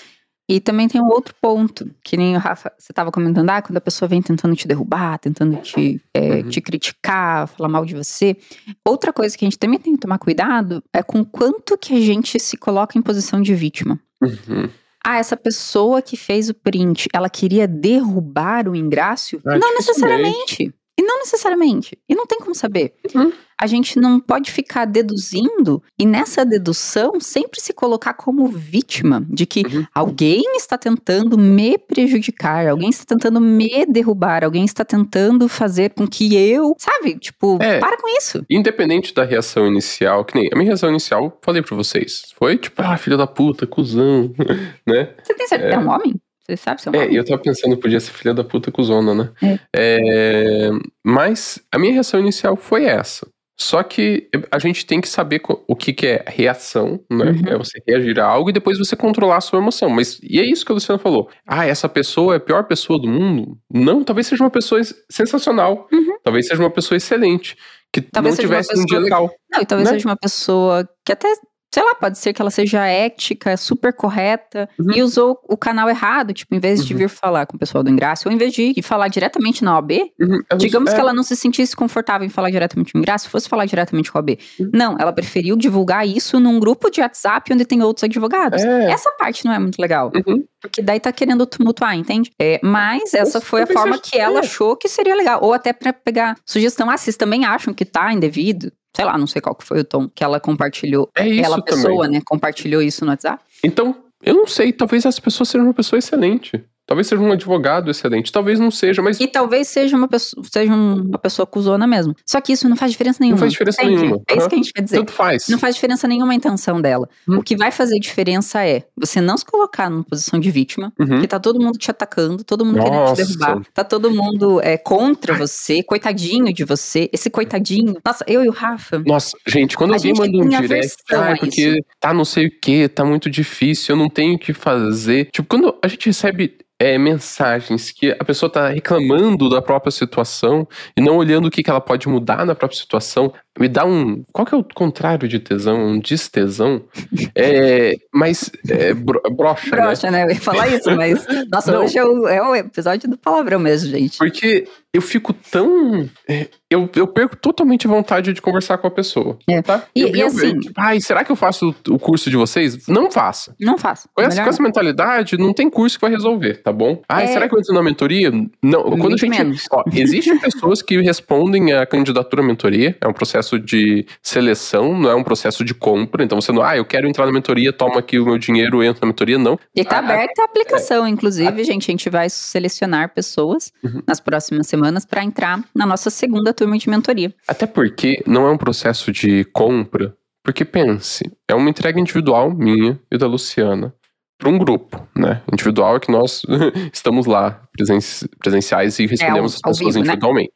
[0.48, 3.76] E também tem um outro ponto, que nem o Rafa, você estava comentando, ah, quando
[3.78, 6.48] a pessoa vem tentando te derrubar, tentando te, é, Uhum.
[6.48, 8.36] te criticar, falar mal de você.
[8.84, 12.00] Outra coisa que a gente também tem que tomar cuidado é com quanto que a
[12.00, 13.98] gente se coloca em posição de vítima.
[14.22, 14.68] Uhum.
[15.04, 19.40] Ah, essa pessoa que fez o print, ela queria derrubar o Ingrácio?
[19.44, 20.72] Ah, não necessariamente.
[20.98, 21.98] E não necessariamente.
[22.08, 22.94] E não tem como saber.
[23.14, 23.30] Uhum.
[23.60, 29.46] A gente não pode ficar deduzindo e nessa dedução sempre se colocar como vítima de
[29.46, 29.86] que Uhum.
[29.94, 36.06] alguém está tentando me prejudicar, alguém está tentando me derrubar, alguém está tentando fazer com
[36.06, 37.18] que eu, sabe?
[37.18, 37.78] Tipo, É.
[37.78, 38.44] para com isso.
[38.48, 42.80] Independente da reação inicial, que nem a minha reação inicial, falei pra vocês, foi tipo,
[42.82, 44.32] ah, filho da puta, cuzão,
[44.86, 45.14] né?
[45.22, 46.14] Você tem certeza que é um homem?
[46.46, 49.12] Você sabe se é um É, eu tava pensando, podia ser filha da puta cuzona,
[49.14, 49.30] né?
[49.42, 49.58] É.
[49.74, 50.70] É,
[51.04, 53.26] mas a minha reação inicial foi essa.
[53.58, 57.30] Só que a gente tem que saber o que, que é reação, né?
[57.30, 57.42] Uhum.
[57.48, 59.88] É você reagir a algo e depois você controlar a sua emoção.
[59.88, 61.30] Mas e é isso que o Luciano falou.
[61.48, 63.56] Ah, essa pessoa é a pior pessoa do mundo?
[63.72, 65.88] Não, talvez seja uma pessoa sensacional.
[65.90, 66.18] Uhum.
[66.22, 67.56] Talvez seja uma pessoa excelente.
[67.90, 69.30] Que Talvez não tivesse um dia pessoa- legal.
[69.50, 69.94] Não, e talvez né?
[69.94, 71.32] seja uma pessoa que até,
[71.72, 74.92] sei lá, pode ser que ela seja ética, super correta Uhum.
[74.94, 76.98] e usou o canal errado, tipo, em vez de Uhum.
[77.00, 79.74] vir falar com o pessoal do Ingrácio, ou em vez de ir falar diretamente na
[79.74, 83.00] OAB, Uhum, Digamos é, que ela não se sentisse confortável em falar diretamente com o
[83.00, 84.38] Ingrácio, fosse falar diretamente com a OAB.
[84.58, 84.70] Uhum.
[84.72, 88.62] Não, ela preferiu divulgar isso num grupo de WhatsApp onde tem outros advogados.
[88.62, 88.90] É.
[88.90, 90.10] Essa parte não é muito legal.
[90.14, 90.44] Uhum.
[90.60, 92.32] Porque daí tá querendo tumultuar, entende?
[92.40, 94.40] É, mas essa foi a forma que ela é.
[94.40, 95.38] achou que seria legal.
[95.42, 96.90] Ou até pra pegar sugestão.
[96.90, 98.72] Ah, vocês também acham que tá indevido?
[98.96, 101.10] Sei lá, não sei qual que foi o tom que ela compartilhou.
[101.14, 101.82] É isso ela, também.
[101.82, 103.44] pessoa, né, compartilhou isso no WhatsApp.
[103.62, 106.64] Então, eu não sei, talvez essa pessoa seja uma pessoa excelente.
[106.86, 108.30] Talvez seja um advogado excelente.
[108.30, 112.14] Talvez não seja, mas E talvez seja uma pessoa, seja um- uma pessoa cuzona mesmo.
[112.24, 113.38] Só que isso não faz diferença nenhuma.
[113.40, 114.02] faz diferença entende?
[114.02, 114.22] nenhuma.
[114.28, 114.96] É isso que a gente quer dizer.
[114.98, 115.48] tanto faz.
[115.48, 117.08] Não faz diferença nenhuma a intenção dela.
[117.28, 117.38] Hum.
[117.38, 121.06] O que vai fazer diferença é você não se colocar numa posição de vítima, Uhum.
[121.08, 123.22] porque tá todo mundo te atacando, todo mundo querendo Nossa.
[123.24, 127.96] te derrubar, tá todo mundo é, contra você, coitadinho de você, esse coitadinho.
[128.04, 129.02] Nossa, eu e o Rafa.
[129.04, 133.04] Nossa, gente, quando alguém manda um direct, ah, porque tá não sei o que, tá
[133.04, 135.28] muito difícil, eu não tenho o que fazer.
[135.32, 140.66] Tipo, quando a gente recebe é, mensagens que a pessoa tá reclamando da própria situação
[140.96, 144.22] e não olhando o que, que ela pode mudar na própria situação, me dá um.
[144.32, 145.76] Qual que é o contrário de tesão?
[145.78, 146.82] Um distesão?
[147.34, 149.82] é, mas é, bro, brocha, né?
[149.82, 150.24] Broxa, né?
[150.24, 151.26] Eu ia falar isso, mas.
[151.50, 151.84] Nossa, Não.
[151.84, 154.18] hoje é o, é o episódio do palavrão mesmo, gente.
[154.18, 156.08] Porque eu fico tão.
[156.28, 159.38] é, Eu, eu perco totalmente a vontade de conversar com a pessoa.
[159.48, 159.60] É.
[159.62, 159.84] Tá?
[159.94, 162.86] E- eu, e eu assim- tipo, Ai, será que eu faço o curso de vocês?
[162.88, 163.54] Não faça.
[163.60, 164.08] Não faça.
[164.14, 167.02] Com essa, com essa mentalidade, não tem curso que vai resolver, tá bom?
[167.08, 167.26] Ai, É.
[167.28, 168.30] será que eu entro na mentoria?
[168.62, 168.82] Não.
[168.82, 169.30] Quando a Muito gente.
[169.38, 169.64] menos.
[169.70, 172.96] Ó, existem pessoas que respondem à candidatura à mentoria.
[173.00, 176.24] É um processo de seleção, não é um processo de compra.
[176.24, 179.00] Então você não, ah, eu quero entrar na mentoria, toma aqui o meu dinheiro, entra
[179.02, 179.38] na mentoria.
[179.38, 179.56] Não.
[179.74, 181.88] E tá Ah, aberta a aplicação, inclusive, gente.
[181.88, 184.02] A gente vai selecionar pessoas Uhum.
[184.08, 187.32] nas próximas semanas para entrar na nossa segunda turma de mentoria.
[187.46, 190.14] Até porque não é um processo de compra.
[190.42, 193.92] Porque pense, é uma entrega individual minha e da Luciana
[194.38, 195.42] para um grupo, né?
[195.52, 196.42] Individual é que nós
[196.92, 200.12] estamos lá presen- presenciais e respondemos ao- as pessoas vivo, né?
[200.12, 200.52] individualmente.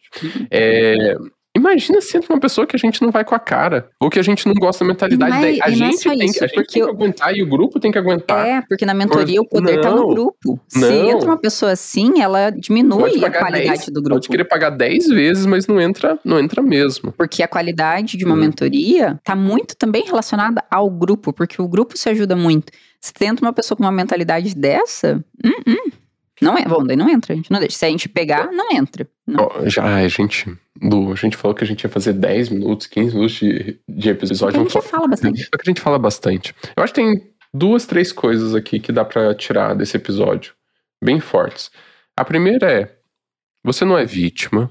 [0.51, 1.17] É,
[1.61, 3.89] Imagina se entra uma pessoa que a gente não vai com a cara.
[4.01, 5.57] Ou que a gente não gosta da mentalidade Não dela.
[5.63, 7.93] A não é gente, tem, isso, a gente tem que aguentar e o grupo tem
[7.93, 8.47] que aguentar.
[8.47, 10.59] É, porque na mentoria o poder tá no não, grupo.
[10.67, 11.11] Se não.
[11.11, 14.17] entra uma pessoa assim, ela diminui a qualidade 10, do grupo.
[14.17, 17.13] Pode querer pagar 10 vezes, mas não entra, não entra mesmo.
[17.13, 18.39] Porque a qualidade de uma Hum.
[18.39, 22.73] mentoria tá muito também relacionada ao grupo, porque o grupo se ajuda muito.
[23.01, 25.90] Se tenta uma pessoa com uma mentalidade dessa, hum, hum,
[26.41, 26.65] não é.
[26.65, 27.77] Bom, daí não entra, a gente não deixa.
[27.79, 29.09] Se a gente pegar, não entra.
[29.27, 29.45] Não.
[29.45, 32.87] Ó, já, ai, gente, Lu, a gente falou que a gente ia fazer 10 minutos,
[32.87, 34.61] 15 minutos de, de Porque episódio.
[34.61, 35.43] a gente falar- fala bastante.
[35.45, 36.55] Só que a gente fala bastante.
[36.77, 40.55] Eu acho que tem duas, três coisas aqui que dá pra tirar desse episódio,
[41.03, 41.71] bem fortes.
[42.17, 42.97] A primeira é:
[43.65, 44.71] você não é vítima.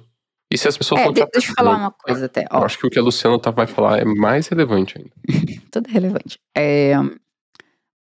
[0.51, 2.41] E se as pessoas É, não deixa eu falar uma coisa até.
[2.41, 5.11] Eu Ó, acho que o que a Luciana tá, vai falar é mais relevante ainda.
[5.71, 6.39] tudo é relevante.
[6.57, 6.93] É,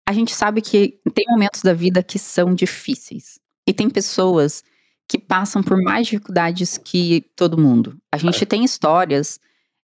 [0.09, 3.39] a gente sabe que tem momentos da vida que são difíceis.
[3.71, 4.65] E tem pessoas
[5.09, 7.97] que passam por mais dificuldades que todo mundo.
[8.13, 9.39] A gente tem histórias.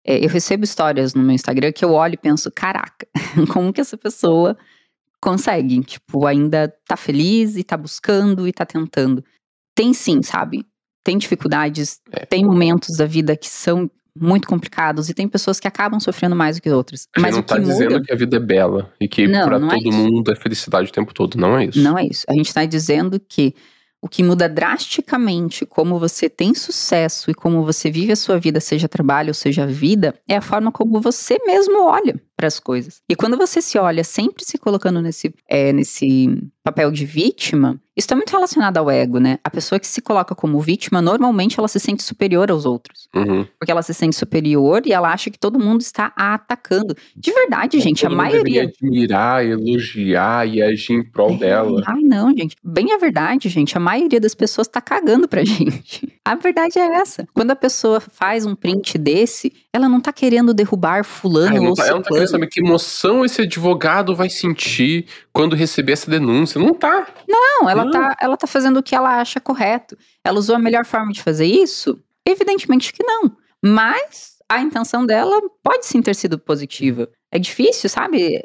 [0.05, 3.07] é, eu recebo histórias no meu Instagram que eu olho e penso: caraca,
[3.53, 4.57] como que essa pessoa
[5.21, 5.81] consegue?
[5.85, 9.25] Tipo, ainda tá feliz e tá buscando e tá tentando.
[9.75, 10.67] Tem sim, sabe?
[11.05, 12.27] Tem dificuldades, É.
[12.27, 16.57] tem momentos da vida que são muito complicados e tem pessoas que acabam sofrendo mais
[16.57, 17.03] do que outras.
[17.17, 19.29] Gente Mas não o que tá dizendo muda que a vida é bela e que
[19.29, 19.93] não é todo isso.
[19.99, 21.37] mundo é felicidade o tempo todo.
[21.37, 21.81] Não é isso.
[21.81, 22.25] não é isso.
[22.29, 23.55] A gente está dizendo que
[24.07, 28.61] o que muda drasticamente como você tem sucesso e como você vive a sua vida,
[28.61, 33.01] seja trabalho ou seja vida, é a forma como você mesmo olha para as coisas.
[33.09, 38.05] E quando você se olha sempre se colocando nesse, é, nesse papel de vítima, isso
[38.07, 39.39] está muito relacionado ao ego, né?
[39.43, 43.09] A pessoa que se coloca como vítima, normalmente ela se sente superior aos outros.
[43.15, 43.47] Uhum.
[43.59, 46.95] Porque ela se sente superior e ela acha que todo mundo está a atacando.
[47.17, 48.65] De verdade, gente, a Todo mundo maioria.
[48.65, 51.83] admirar, elogiar e agir em prol É, dela.
[51.87, 52.57] Ai, não, gente.
[52.63, 56.13] Bem a verdade, gente, a maioria das pessoas tá cagando pra gente.
[56.25, 57.27] A verdade é essa.
[57.33, 61.69] Quando a pessoa faz um print desse, ela não tá querendo derrubar fulano Ai, não
[61.71, 65.93] ou tá, ela não tá querendo saber que emoção esse advogado vai sentir quando receber
[65.93, 66.61] essa denúncia.
[66.61, 67.07] Não tá.
[67.29, 67.93] Não, ela Não.
[67.93, 69.97] tá, ela tá fazendo o que ela acha correto.
[70.25, 72.01] Ela usou a melhor forma de fazer isso?
[72.27, 73.31] Evidentemente que não.
[73.65, 77.09] Mas a intenção dela pode sim ter sido positiva.
[77.33, 78.43] É difícil, sabe?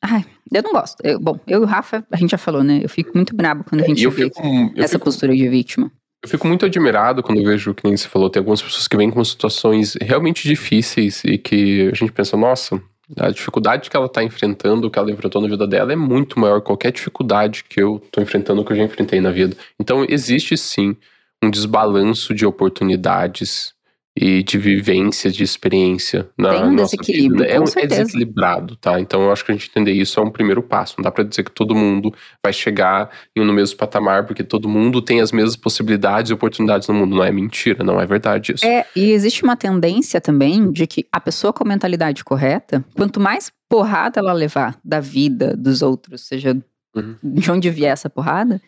[0.00, 0.96] Ai, eu não gosto.
[1.04, 2.80] Eu- bom, eu e o Rafa, a gente já falou, né?
[2.82, 4.40] Eu fico muito brabo quando a gente E eu vê fico,
[4.76, 5.92] essa fico postura de vítima.
[6.22, 9.10] Eu fico muito admirado quando vejo, que nem você falou, tem algumas pessoas que vêm
[9.10, 12.80] com situações realmente difíceis e que a gente pensa, nossa,
[13.18, 16.60] a dificuldade que ela tá enfrentando, que ela enfrentou na vida dela é muito maior
[16.60, 19.56] que qualquer dificuldade que eu tô enfrentando, que eu já enfrentei na vida.
[19.80, 20.96] Então existe sim
[21.42, 23.71] um desbalanço de oportunidades
[24.14, 27.50] e de vivência, de experiência na Tem um nossa desequilíbrio, vida.
[27.50, 29.00] É, um- é desequilibrado, tá?
[29.00, 30.96] Então eu acho que a gente entender isso é um primeiro passo.
[30.98, 32.12] Não dá pra dizer que todo mundo
[32.44, 36.94] vai chegar no mesmo patamar, porque todo mundo tem as mesmas possibilidades e oportunidades no
[36.94, 37.16] mundo.
[37.16, 38.66] Não é mentira, não é verdade isso.
[38.66, 43.18] É, e existe uma tendência também de que a pessoa com a mentalidade correta, quanto
[43.18, 46.54] mais porrada ela levar da vida dos outros, seja
[46.94, 47.16] Uhum.
[47.24, 48.60] de onde vier essa porrada,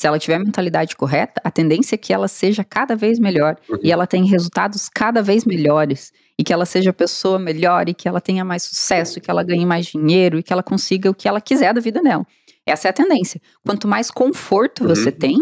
[0.00, 3.56] se ela tiver a mentalidade correta, a tendência é que ela seja cada vez melhor
[3.68, 3.78] Uhum.
[3.82, 7.92] e ela tenha resultados cada vez melhores e que ela seja a pessoa melhor e
[7.92, 11.10] que ela tenha mais sucesso, e que ela ganhe mais dinheiro e que ela consiga
[11.10, 12.24] o que ela quiser da vida dela.
[12.64, 13.42] Essa é a tendência.
[13.62, 14.88] Quanto mais conforto Uhum.
[14.88, 15.36] você tem,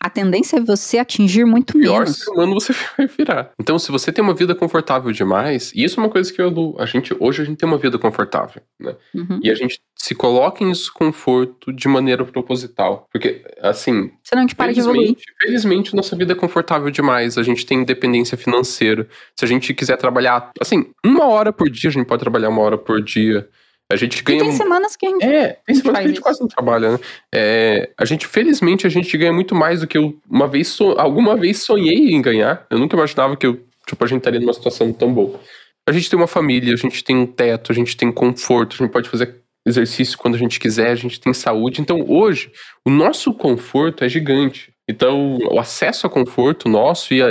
[0.00, 2.16] a tendência é você atingir muito pior menos.
[2.16, 3.50] ser humano você vai virar.
[3.60, 6.74] Então, se você tem uma vida confortável demais, e isso é uma coisa que eu,
[6.78, 8.96] a gente hoje a gente tem uma vida confortável, né?
[9.14, 9.40] Uhum.
[9.42, 14.56] E a gente se coloca em desconforto de maneira proposital, porque assim, Senão a gente
[14.56, 15.08] para de evoluir.
[15.08, 19.06] felizmente, felizmente nossa vida é confortável demais, a gente tem independência financeira.
[19.38, 22.62] Se a gente quiser trabalhar, assim, uma hora por dia, a gente pode trabalhar uma
[22.62, 23.46] hora por dia.
[23.90, 25.24] A gente E ganha tem semanas que a gente.
[25.24, 26.22] É, tem semanas que a gente isso.
[26.22, 26.98] quase não trabalha, né?
[27.34, 30.94] É, a gente, felizmente, a gente ganha muito mais do que eu uma vez, so-
[30.98, 32.66] alguma vez sonhei em ganhar.
[32.70, 35.40] Eu nunca imaginava que eu, tipo, a gente estaria numa situação tão boa.
[35.88, 38.78] A gente tem uma família, a gente tem um teto, a gente tem conforto, a
[38.78, 39.34] gente pode fazer
[39.66, 41.80] exercício quando a gente quiser, a gente tem saúde.
[41.80, 42.50] Então, hoje,
[42.86, 44.72] o nosso conforto é gigante.
[44.90, 47.28] Então, o acesso a conforto nosso e a,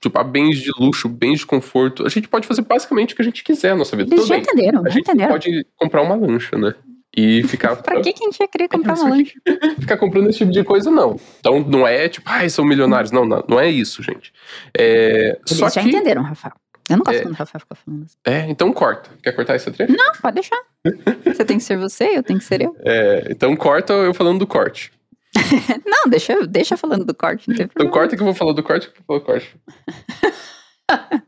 [0.00, 3.22] tipo, a bens de luxo, bens de conforto, a gente pode fazer basicamente o que
[3.22, 4.14] a gente quiser na nossa vida.
[4.14, 5.30] Eles já entenderam, A já gente entenderam.
[5.32, 6.74] pode comprar uma lancha, né?
[7.16, 7.76] E ficar.
[7.82, 9.34] Pra que, que a gente ia querer comprar uma lancha?
[9.78, 11.16] Ficar comprando esse tipo de coisa, não.
[11.38, 13.12] Então não é tipo, ai, são milionários.
[13.12, 14.32] Não, não, não é isso, gente.
[14.76, 15.88] É, Eles só já que.
[15.88, 16.54] entenderam, Rafael.
[16.90, 17.22] Eu não gosto É.
[17.22, 18.16] quando o Rafael fica falando assim.
[18.26, 19.10] É, então corta.
[19.22, 19.92] Quer cortar esse trecho?
[19.96, 20.58] Não, pode deixar.
[21.24, 22.76] Você tem que ser você, eu tenho que ser eu.
[22.80, 24.92] É, então corta eu falando do corte.
[25.86, 28.62] Não, deixa, deixa falando do corte, não tem Então corta que eu vou falar do
[28.62, 29.56] corte que eu vou falar do corte.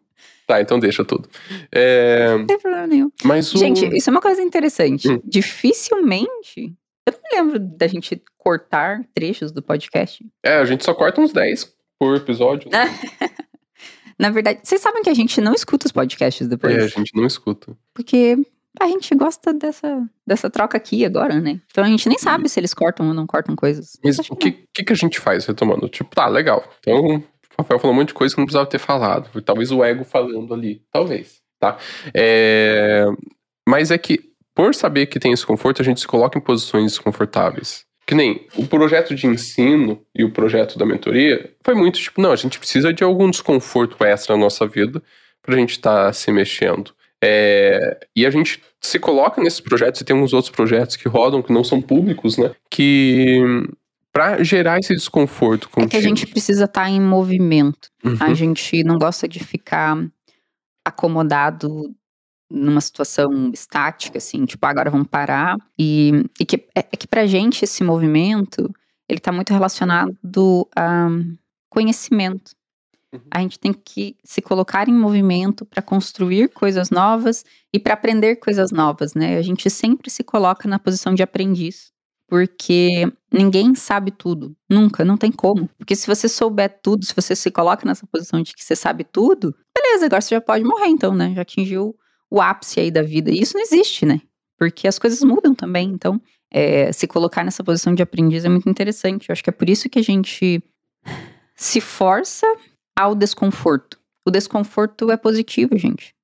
[0.46, 1.29] tá, então deixa tudo.
[1.72, 3.11] É, Não tem problema nenhum.
[3.24, 3.59] mas o.
[3.59, 5.09] Gente, isso é uma coisa interessante.
[5.11, 5.20] Hum.
[5.24, 6.74] Dificilmente.
[7.07, 10.24] Eu não me lembro da gente cortar trechos do podcast.
[10.44, 12.68] É, a gente só corta uns 10 por episódio.
[14.18, 16.74] Na verdade, vocês sabem que a gente não escuta os podcasts depois.
[16.74, 17.76] É, a gente não escuta.
[17.92, 18.37] Porque
[18.79, 21.61] a gente gosta dessa, dessa troca aqui agora, né?
[21.71, 23.99] Então a gente nem sabe se eles cortam ou não cortam coisas.
[24.05, 25.89] Mas o que que, que, a gente faz, retomando?
[25.89, 26.62] Tipo, tá, legal.
[26.81, 27.23] Então, o
[27.59, 29.43] Rafael falou um monte de coisa que não precisava ter falado.
[29.43, 30.83] Talvez o ego falando ali.
[30.93, 31.79] Talvez, tá?
[32.15, 33.07] É...
[33.69, 34.21] Mas é que,
[34.55, 37.85] por saber que tem esse conforto, a gente se coloca em posições desconfortáveis.
[38.07, 42.31] Que nem o projeto de ensino e o projeto da mentoria foi muito tipo, não,
[42.31, 45.03] a gente precisa de algum desconforto extra na nossa vida
[45.43, 46.95] pra gente estar tá se mexendo.
[47.22, 51.42] É, e a gente se coloca nesses projetos, e tem uns outros projetos que rodam,
[51.42, 52.52] que não são públicos, né?
[52.70, 53.40] Que
[54.12, 55.88] para gerar esse desconforto contigo.
[55.88, 57.90] É que a gente precisa estar tá em movimento.
[58.02, 58.16] Uhum.
[58.18, 59.94] A gente não gosta de ficar
[60.83, 61.68] acomodado
[62.50, 65.57] numa situação estática, assim, tipo, ah, agora vamos parar.
[65.79, 68.72] E, e que, é, é que pra gente esse movimento,
[69.07, 71.09] ele tá muito relacionado a
[71.68, 72.56] conhecimento.
[73.16, 73.29] Uhum.
[73.31, 78.37] A gente tem que se colocar em movimento para construir coisas novas e para aprender
[78.37, 79.37] coisas novas, né?
[79.37, 81.92] A gente sempre se coloca na posição de aprendiz,
[82.29, 85.68] porque ninguém sabe tudo, nunca, não tem como.
[85.79, 89.05] Porque se você souber tudo, se você se coloca nessa posição de que você sabe
[89.05, 91.33] tudo, beleza, agora você já pode morrer então, né?
[91.35, 91.94] Já atingiu
[92.31, 93.31] o ápice aí da vida.
[93.31, 94.20] E isso não existe, né?
[94.59, 95.90] Porque as coisas mudam também.
[95.90, 99.29] Então, é, se colocar nessa posição de aprendiz é muito interessante.
[99.29, 100.62] Eu acho que é por isso que a gente
[101.55, 102.46] se força
[102.97, 103.99] ao desconforto.
[104.27, 106.15] O desconforto é positivo, gente.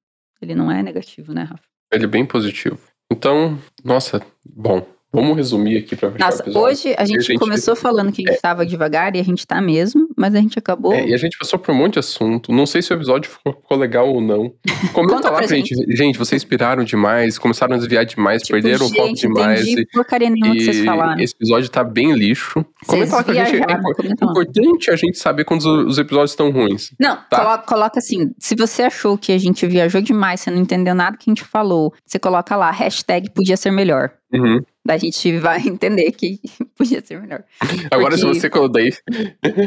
[0.41, 1.63] Ele não é negativo, né, Rafa?
[1.93, 2.81] Ele é bem positivo.
[3.11, 7.77] Então, nossa, bom, Vamos resumir aqui para fechar Nossa, hoje a gente, a gente, começou
[7.77, 10.59] falando que a gente estava é, devagar e a gente tá mesmo, mas a gente
[10.59, 10.95] acabou.
[10.95, 12.51] É, e a gente passou por um monte de assunto.
[12.51, 14.55] Não sei se o episódio ficou, ficou legal ou não.
[14.95, 15.75] Comenta lá pra gente.
[15.75, 15.95] gente.
[15.95, 19.61] Gente, vocês piraram demais, começaram a desviar demais, tipo, perderam o foco demais.
[19.61, 21.21] Entendi e, porcaria nenhuma que vocês falaram.
[21.21, 22.65] Esse episódio tá bem lixo.
[22.83, 24.23] Vocês comenta lá pra gente.
[24.23, 26.91] É importante a gente saber quando os episódios estão ruins.
[26.99, 27.37] Não, tá?
[27.37, 31.19] coloca, coloca assim: se você achou que a gente viajou demais, você não entendeu nada
[31.19, 34.11] que a gente falou, você coloca lá, hashtag podia ser melhor.
[34.33, 34.63] Uhum.
[34.85, 36.41] Daí a gente vai entender que
[36.77, 37.45] podia ser melhor.
[37.91, 38.19] Agora, Porque...
[38.19, 38.93] se você daí,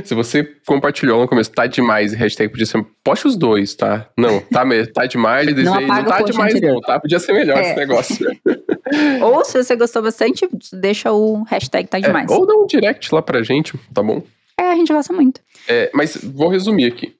[0.03, 2.85] se você compartilhou no começo, tá demais, hashtag podia ser.
[3.03, 4.09] Poste os dois, tá?
[4.17, 6.73] Não, tá, tá demais, não, não tá demais, anterior.
[6.73, 6.99] não, tá?
[6.99, 7.61] Podia ser melhor é.
[7.61, 8.27] esse negócio.
[9.21, 12.29] ou se você gostou bastante, deixa o hashtag tá demais.
[12.29, 14.21] É, ou dá um direct lá pra gente, tá bom?
[14.57, 15.41] É, a gente gosta muito.
[15.67, 17.13] É, mas vou resumir aqui.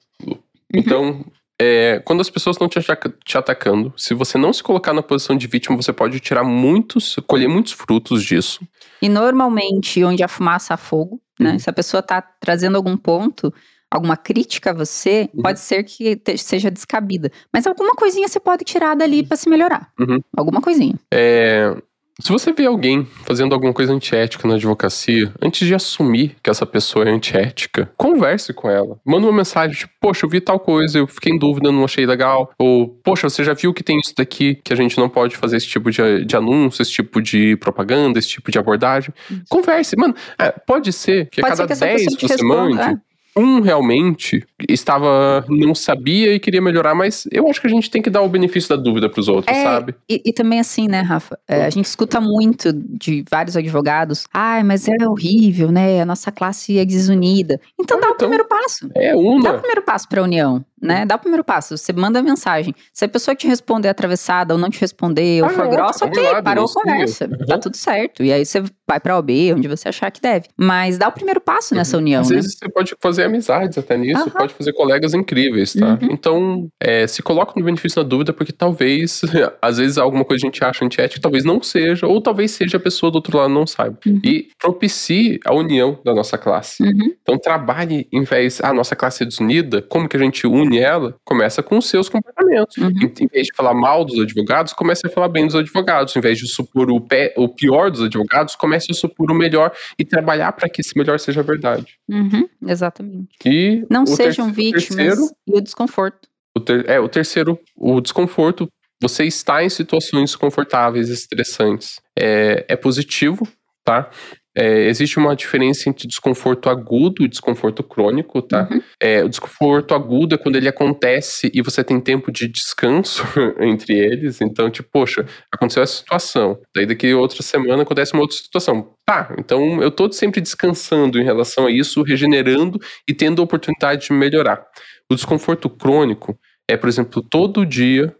[0.74, 1.24] Uhum.
[1.60, 2.78] É, quando as pessoas estão te,
[3.24, 7.16] te, atacando, se você não se colocar na posição de vítima, você pode tirar muitos,
[7.26, 8.60] colher muitos frutos disso.
[9.00, 11.52] E normalmente, onde a fumaça há fogo, né?
[11.52, 11.58] Uhum.
[11.58, 13.52] Se a pessoa está trazendo algum ponto,
[13.90, 15.42] alguma crítica a você, uhum.
[15.42, 17.30] pode ser que te, seja descabida.
[17.52, 19.90] Mas alguma coisinha você pode tirar dali para se melhorar.
[19.98, 20.20] Uhum.
[20.36, 20.94] Alguma coisinha.
[21.12, 21.74] É,
[22.18, 26.64] se você vê alguém fazendo alguma coisa antiética na advocacia, antes de assumir que essa
[26.64, 28.98] pessoa é antiética, converse com ela.
[29.04, 32.06] Manda uma mensagem tipo, poxa, eu vi tal coisa, eu fiquei em dúvida, não achei
[32.06, 32.50] legal.
[32.58, 35.58] Ou, poxa, você já viu que tem isso daqui, que a gente não pode fazer
[35.58, 39.12] esse tipo de, de anúncio, esse tipo de propaganda, esse tipo de abordagem.
[39.50, 39.94] Converse.
[39.96, 42.80] Mano, é, pode ser que pode a cada 10 você responda, mande.
[42.80, 43.05] É
[43.36, 48.00] um realmente estava não sabia e queria melhorar, mas eu acho que a gente tem
[48.00, 49.94] que dar o benefício da dúvida para os outros, é, sabe?
[50.08, 51.38] E, e, também assim, né, Rafa?
[51.46, 54.26] É, a gente escuta muito de vários advogados.
[54.32, 56.00] Ai, mas é horrível, né?
[56.00, 57.60] A nossa classe é desunida.
[57.78, 58.90] Então ah, dá então, o primeiro passo.
[58.94, 59.42] É uma.
[59.42, 61.06] Dá o primeiro passo para a união né?
[61.06, 61.76] Dá o primeiro passo.
[61.76, 62.74] Você manda a mensagem.
[62.92, 66.22] Se a pessoa te responder atravessada ou não te responder, ou ah, for grossa, ok,
[66.22, 67.24] lado, parou a conversa.
[67.26, 67.46] Uhum.
[67.46, 68.22] Tá tudo certo.
[68.22, 70.48] E aí você vai pra OB, onde você achar que deve.
[70.56, 72.02] Mas dá o primeiro passo nessa uhum.
[72.02, 72.22] união.
[72.22, 72.36] Às né?
[72.36, 74.30] vezes você pode fazer amizades até nisso, uhum.
[74.30, 75.98] pode fazer colegas incríveis, tá?
[76.00, 76.08] Uhum.
[76.10, 79.22] Então, é, se coloca no benefício da dúvida, porque talvez,
[79.60, 82.80] às vezes, alguma coisa a gente acha antiética, talvez não seja, ou talvez seja a
[82.80, 83.98] pessoa do outro lado não saiba.
[84.06, 84.20] Uhum.
[84.22, 86.82] E propicie a união da nossa classe.
[86.82, 87.14] Uhum.
[87.22, 91.16] Então, trabalhe, em vez, a nossa classe é desunida, como que a gente une ela?
[91.24, 92.76] Começa começa com os seus comportamentos.
[92.76, 92.88] Uhum.
[92.88, 96.14] Em, vez de falar mal dos advogados, comece a falar bem dos advogados.
[96.16, 99.72] Em vez de supor o, pé, o pior dos advogados, comece a supor o melhor
[99.98, 101.98] e trabalhar para que esse melhor seja verdade.
[102.08, 103.28] Uhum, exatamente.
[103.44, 106.28] E Não sejam vítimas terceiro, e o desconforto.
[106.56, 108.68] O ter, é, o terceiro, o desconforto.
[109.02, 112.00] Você está em situações confortáveis, estressantes.
[112.18, 113.46] É, é positivo,
[113.84, 114.10] tá?
[114.56, 118.66] É, existe uma diferença entre desconforto agudo e desconforto crônico, tá?
[118.70, 118.80] Uhum.
[119.00, 123.22] É, o desconforto agudo é quando ele acontece e você tem tempo de descanso
[123.60, 124.40] entre eles.
[124.40, 126.58] Então, tipo, poxa, aconteceu essa situação.
[126.74, 128.94] Daí daqui outra semana acontece uma outra situação.
[129.04, 134.06] Tá, então eu tô sempre descansando em relação a isso, regenerando e tendo a oportunidade
[134.06, 134.64] de melhorar.
[135.10, 136.36] O desconforto crônico
[136.68, 138.14] é, por exemplo, todo dia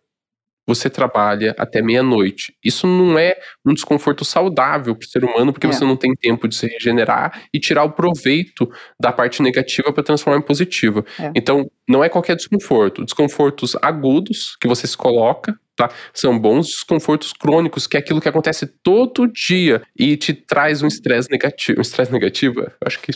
[0.67, 2.55] você trabalha até meia-noite.
[2.65, 5.73] Isso não é um desconforto saudável para o ser humano, porque é.
[5.73, 8.69] você não tem tempo de se regenerar e tirar o proveito
[9.01, 11.05] da parte negativa para transformar em positiva.
[11.19, 11.31] É.
[11.35, 13.05] Então, não é qualquer desconforto.
[13.05, 15.91] Desconfortos agudos que você se coloca Tá?
[16.15, 20.87] São bons desconfortos crônicos, que é aquilo que acontece todo dia e te traz um
[20.87, 21.79] estresse negativo.
[21.79, 22.67] Um estresse negativo?
[22.83, 23.13] Acho que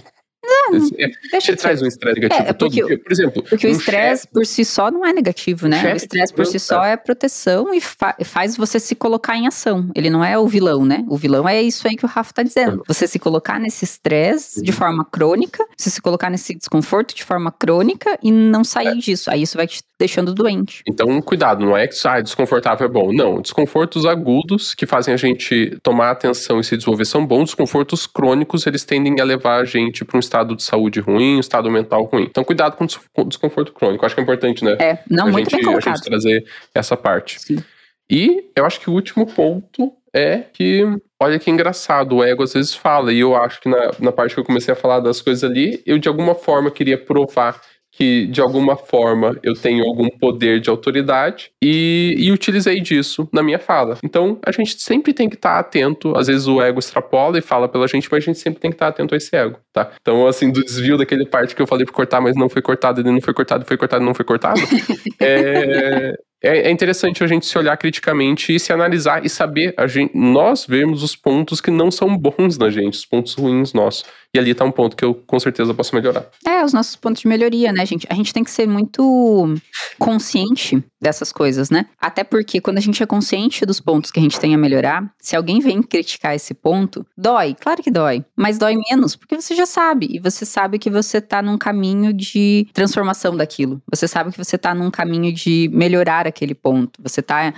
[0.99, 2.99] é, deixa traz um estresse negativo é, é todo dia.
[2.99, 3.43] Por exemplo.
[3.43, 5.93] Porque um o estresse por si só não é negativo, né?
[5.93, 9.91] O estresse por si só é proteção e fa faz você se colocar em ação.
[9.95, 11.05] Ele não é o vilão, né?
[11.09, 12.83] O vilão é isso aí que o Rafa tá dizendo.
[12.87, 14.77] Você se colocar nesse estresse de uhum.
[14.77, 18.95] forma crônica, você se colocar nesse desconforto de forma crônica e não sair é.
[18.95, 19.31] disso.
[19.31, 20.83] Aí isso vai te deixando doente.
[20.89, 23.13] Então, cuidado, não é que ah, desconfortável é bom.
[23.13, 27.51] Não, desconfortos agudos que fazem a gente tomar atenção e se desenvolver são bons.
[27.51, 31.41] Desconfortos crônicos, eles tendem a levar a gente para um estado de saúde ruim, um
[31.41, 32.27] estado mental ruim.
[32.29, 34.05] Então, cuidado com o desconforto crônico.
[34.05, 34.77] Acho que é importante, né?
[34.81, 35.93] É, não, a muito gente, bem colocado.
[35.93, 36.45] A gente trazer
[36.75, 37.41] essa parte.
[37.41, 37.63] Sim.
[38.11, 40.85] E eu acho que o último ponto é que,
[41.21, 44.35] olha que engraçado, o ego às vezes fala, e eu acho que na, na parte
[44.35, 47.61] que eu comecei a falar das coisas ali, eu de alguma forma queria provar
[48.01, 53.43] que de alguma forma eu tenho algum poder de autoridade e, e utilizei disso na
[53.43, 53.99] minha fala.
[54.03, 56.17] Então a gente sempre tem que estar tá atento.
[56.17, 58.77] Às vezes o ego extrapola e fala pela gente, mas a gente sempre tem que
[58.77, 59.91] estar tá atento a esse ego, tá?
[60.01, 63.03] Então, assim, do desvio daquele parte que eu falei pra cortar, mas não foi cortado,
[63.03, 64.61] ele não foi cortado, foi cortado, não foi cortado.
[65.21, 69.87] é, é, é, interessante a gente se olhar criticamente e se analisar e saber, a
[69.87, 74.07] gente, nós vermos os pontos que não são bons na gente, os pontos ruins nossos.
[74.33, 76.29] E ali tá um ponto que eu com certeza posso melhorar.
[76.47, 78.07] É, os nossos pontos de melhoria, né, gente?
[78.09, 79.55] A gente tem que ser muito
[79.99, 81.87] consciente dessas coisas, né?
[82.01, 85.13] Até porque quando a gente é consciente dos pontos que a gente tem a melhorar,
[85.19, 89.55] se alguém vem criticar esse ponto, dói, claro que dói, mas dói menos, porque você
[89.55, 93.83] já sabe, e você sabe que você tá num caminho de transformação daquilo.
[93.91, 97.03] Você sabe que você tá num caminho de melhorar aquele ponto.
[97.03, 97.53] Você tá,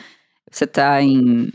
[0.50, 1.52] você tá em,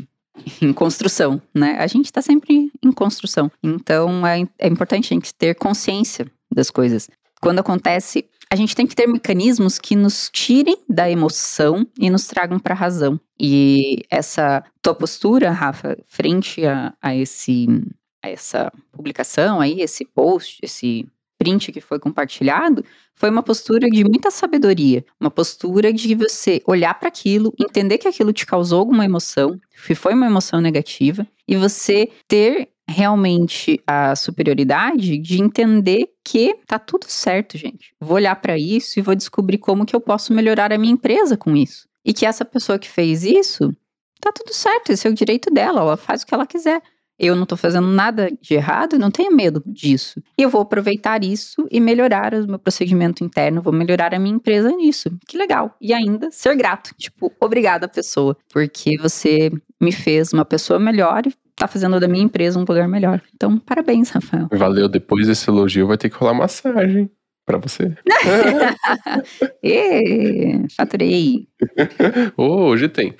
[0.61, 1.77] em construção, né?
[1.79, 3.51] A gente está sempre em construção.
[3.61, 7.09] Então é, é importante a gente ter consciência das coisas.
[7.41, 12.27] Quando acontece, a gente tem que ter mecanismos que nos tirem da emoção e nos
[12.27, 13.19] tragam para a razão.
[13.39, 17.67] E essa tua postura, Rafa, frente a, a, esse,
[18.23, 21.07] a essa publicação aí, esse post, esse
[21.47, 22.83] print que foi compartilhado,
[23.15, 28.07] foi uma postura de muita sabedoria, uma postura de você olhar para aquilo, entender que
[28.07, 34.15] aquilo te causou alguma emoção, que foi uma emoção negativa, e você ter realmente a
[34.15, 37.93] superioridade de entender que tá tudo certo, gente.
[37.99, 41.35] Vou olhar para isso e vou descobrir como que eu posso melhorar a minha empresa
[41.35, 41.87] com isso.
[42.03, 43.73] E que essa pessoa que fez isso,
[44.21, 46.81] tá tudo certo, esse é o direito dela, ela faz o que ela quiser
[47.19, 50.21] eu não estou fazendo nada de errado, não tenho medo disso.
[50.37, 54.35] E eu vou aproveitar isso e melhorar o meu procedimento interno, vou melhorar a minha
[54.35, 55.09] empresa nisso.
[55.27, 55.75] Que legal.
[55.81, 56.91] E ainda ser grato.
[56.97, 59.51] Tipo, obrigada, pessoa, porque você
[59.81, 63.21] me fez uma pessoa melhor e tá fazendo da minha empresa um lugar melhor.
[63.35, 64.47] Então, parabéns, Rafael.
[64.51, 64.87] Valeu.
[64.87, 67.09] Depois desse elogio, vai ter que rolar massagem
[67.47, 67.95] para você.
[69.63, 71.47] e, faturei.
[72.37, 73.15] Oh, hoje tem.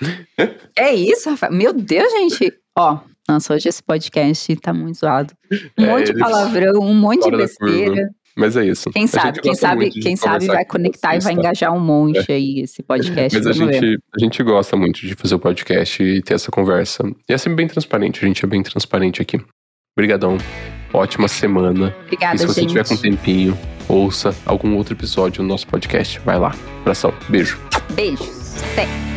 [0.78, 1.54] É isso, Rafael.
[1.54, 2.54] Meu Deus, gente.
[2.78, 5.34] Ó, nossa, hoje esse podcast tá muito zoado.
[5.78, 8.10] Um é, monte de palavrão, um monte de besteira.
[8.38, 8.92] Mas é isso.
[8.92, 11.40] Quem sabe, quem sabe, quem sabe vai conectar e vai tá?
[11.40, 12.36] engajar um monte é.
[12.36, 13.36] aí esse podcast.
[13.36, 17.04] Mas a gente, a gente gosta muito de fazer o podcast e ter essa conversa.
[17.28, 19.42] E é sempre bem transparente, a gente é bem transparente aqui.
[19.98, 20.38] Obrigadão.
[20.94, 21.96] Ótima semana.
[22.06, 22.70] Obrigada, E se você gente.
[22.70, 23.58] tiver com tempinho,
[23.90, 26.20] ouça algum outro episódio do nosso podcast.
[26.20, 26.56] Vai lá.
[26.82, 27.12] Abração.
[27.28, 27.60] Beijo.
[27.96, 28.62] Beijos.
[28.74, 29.17] Até.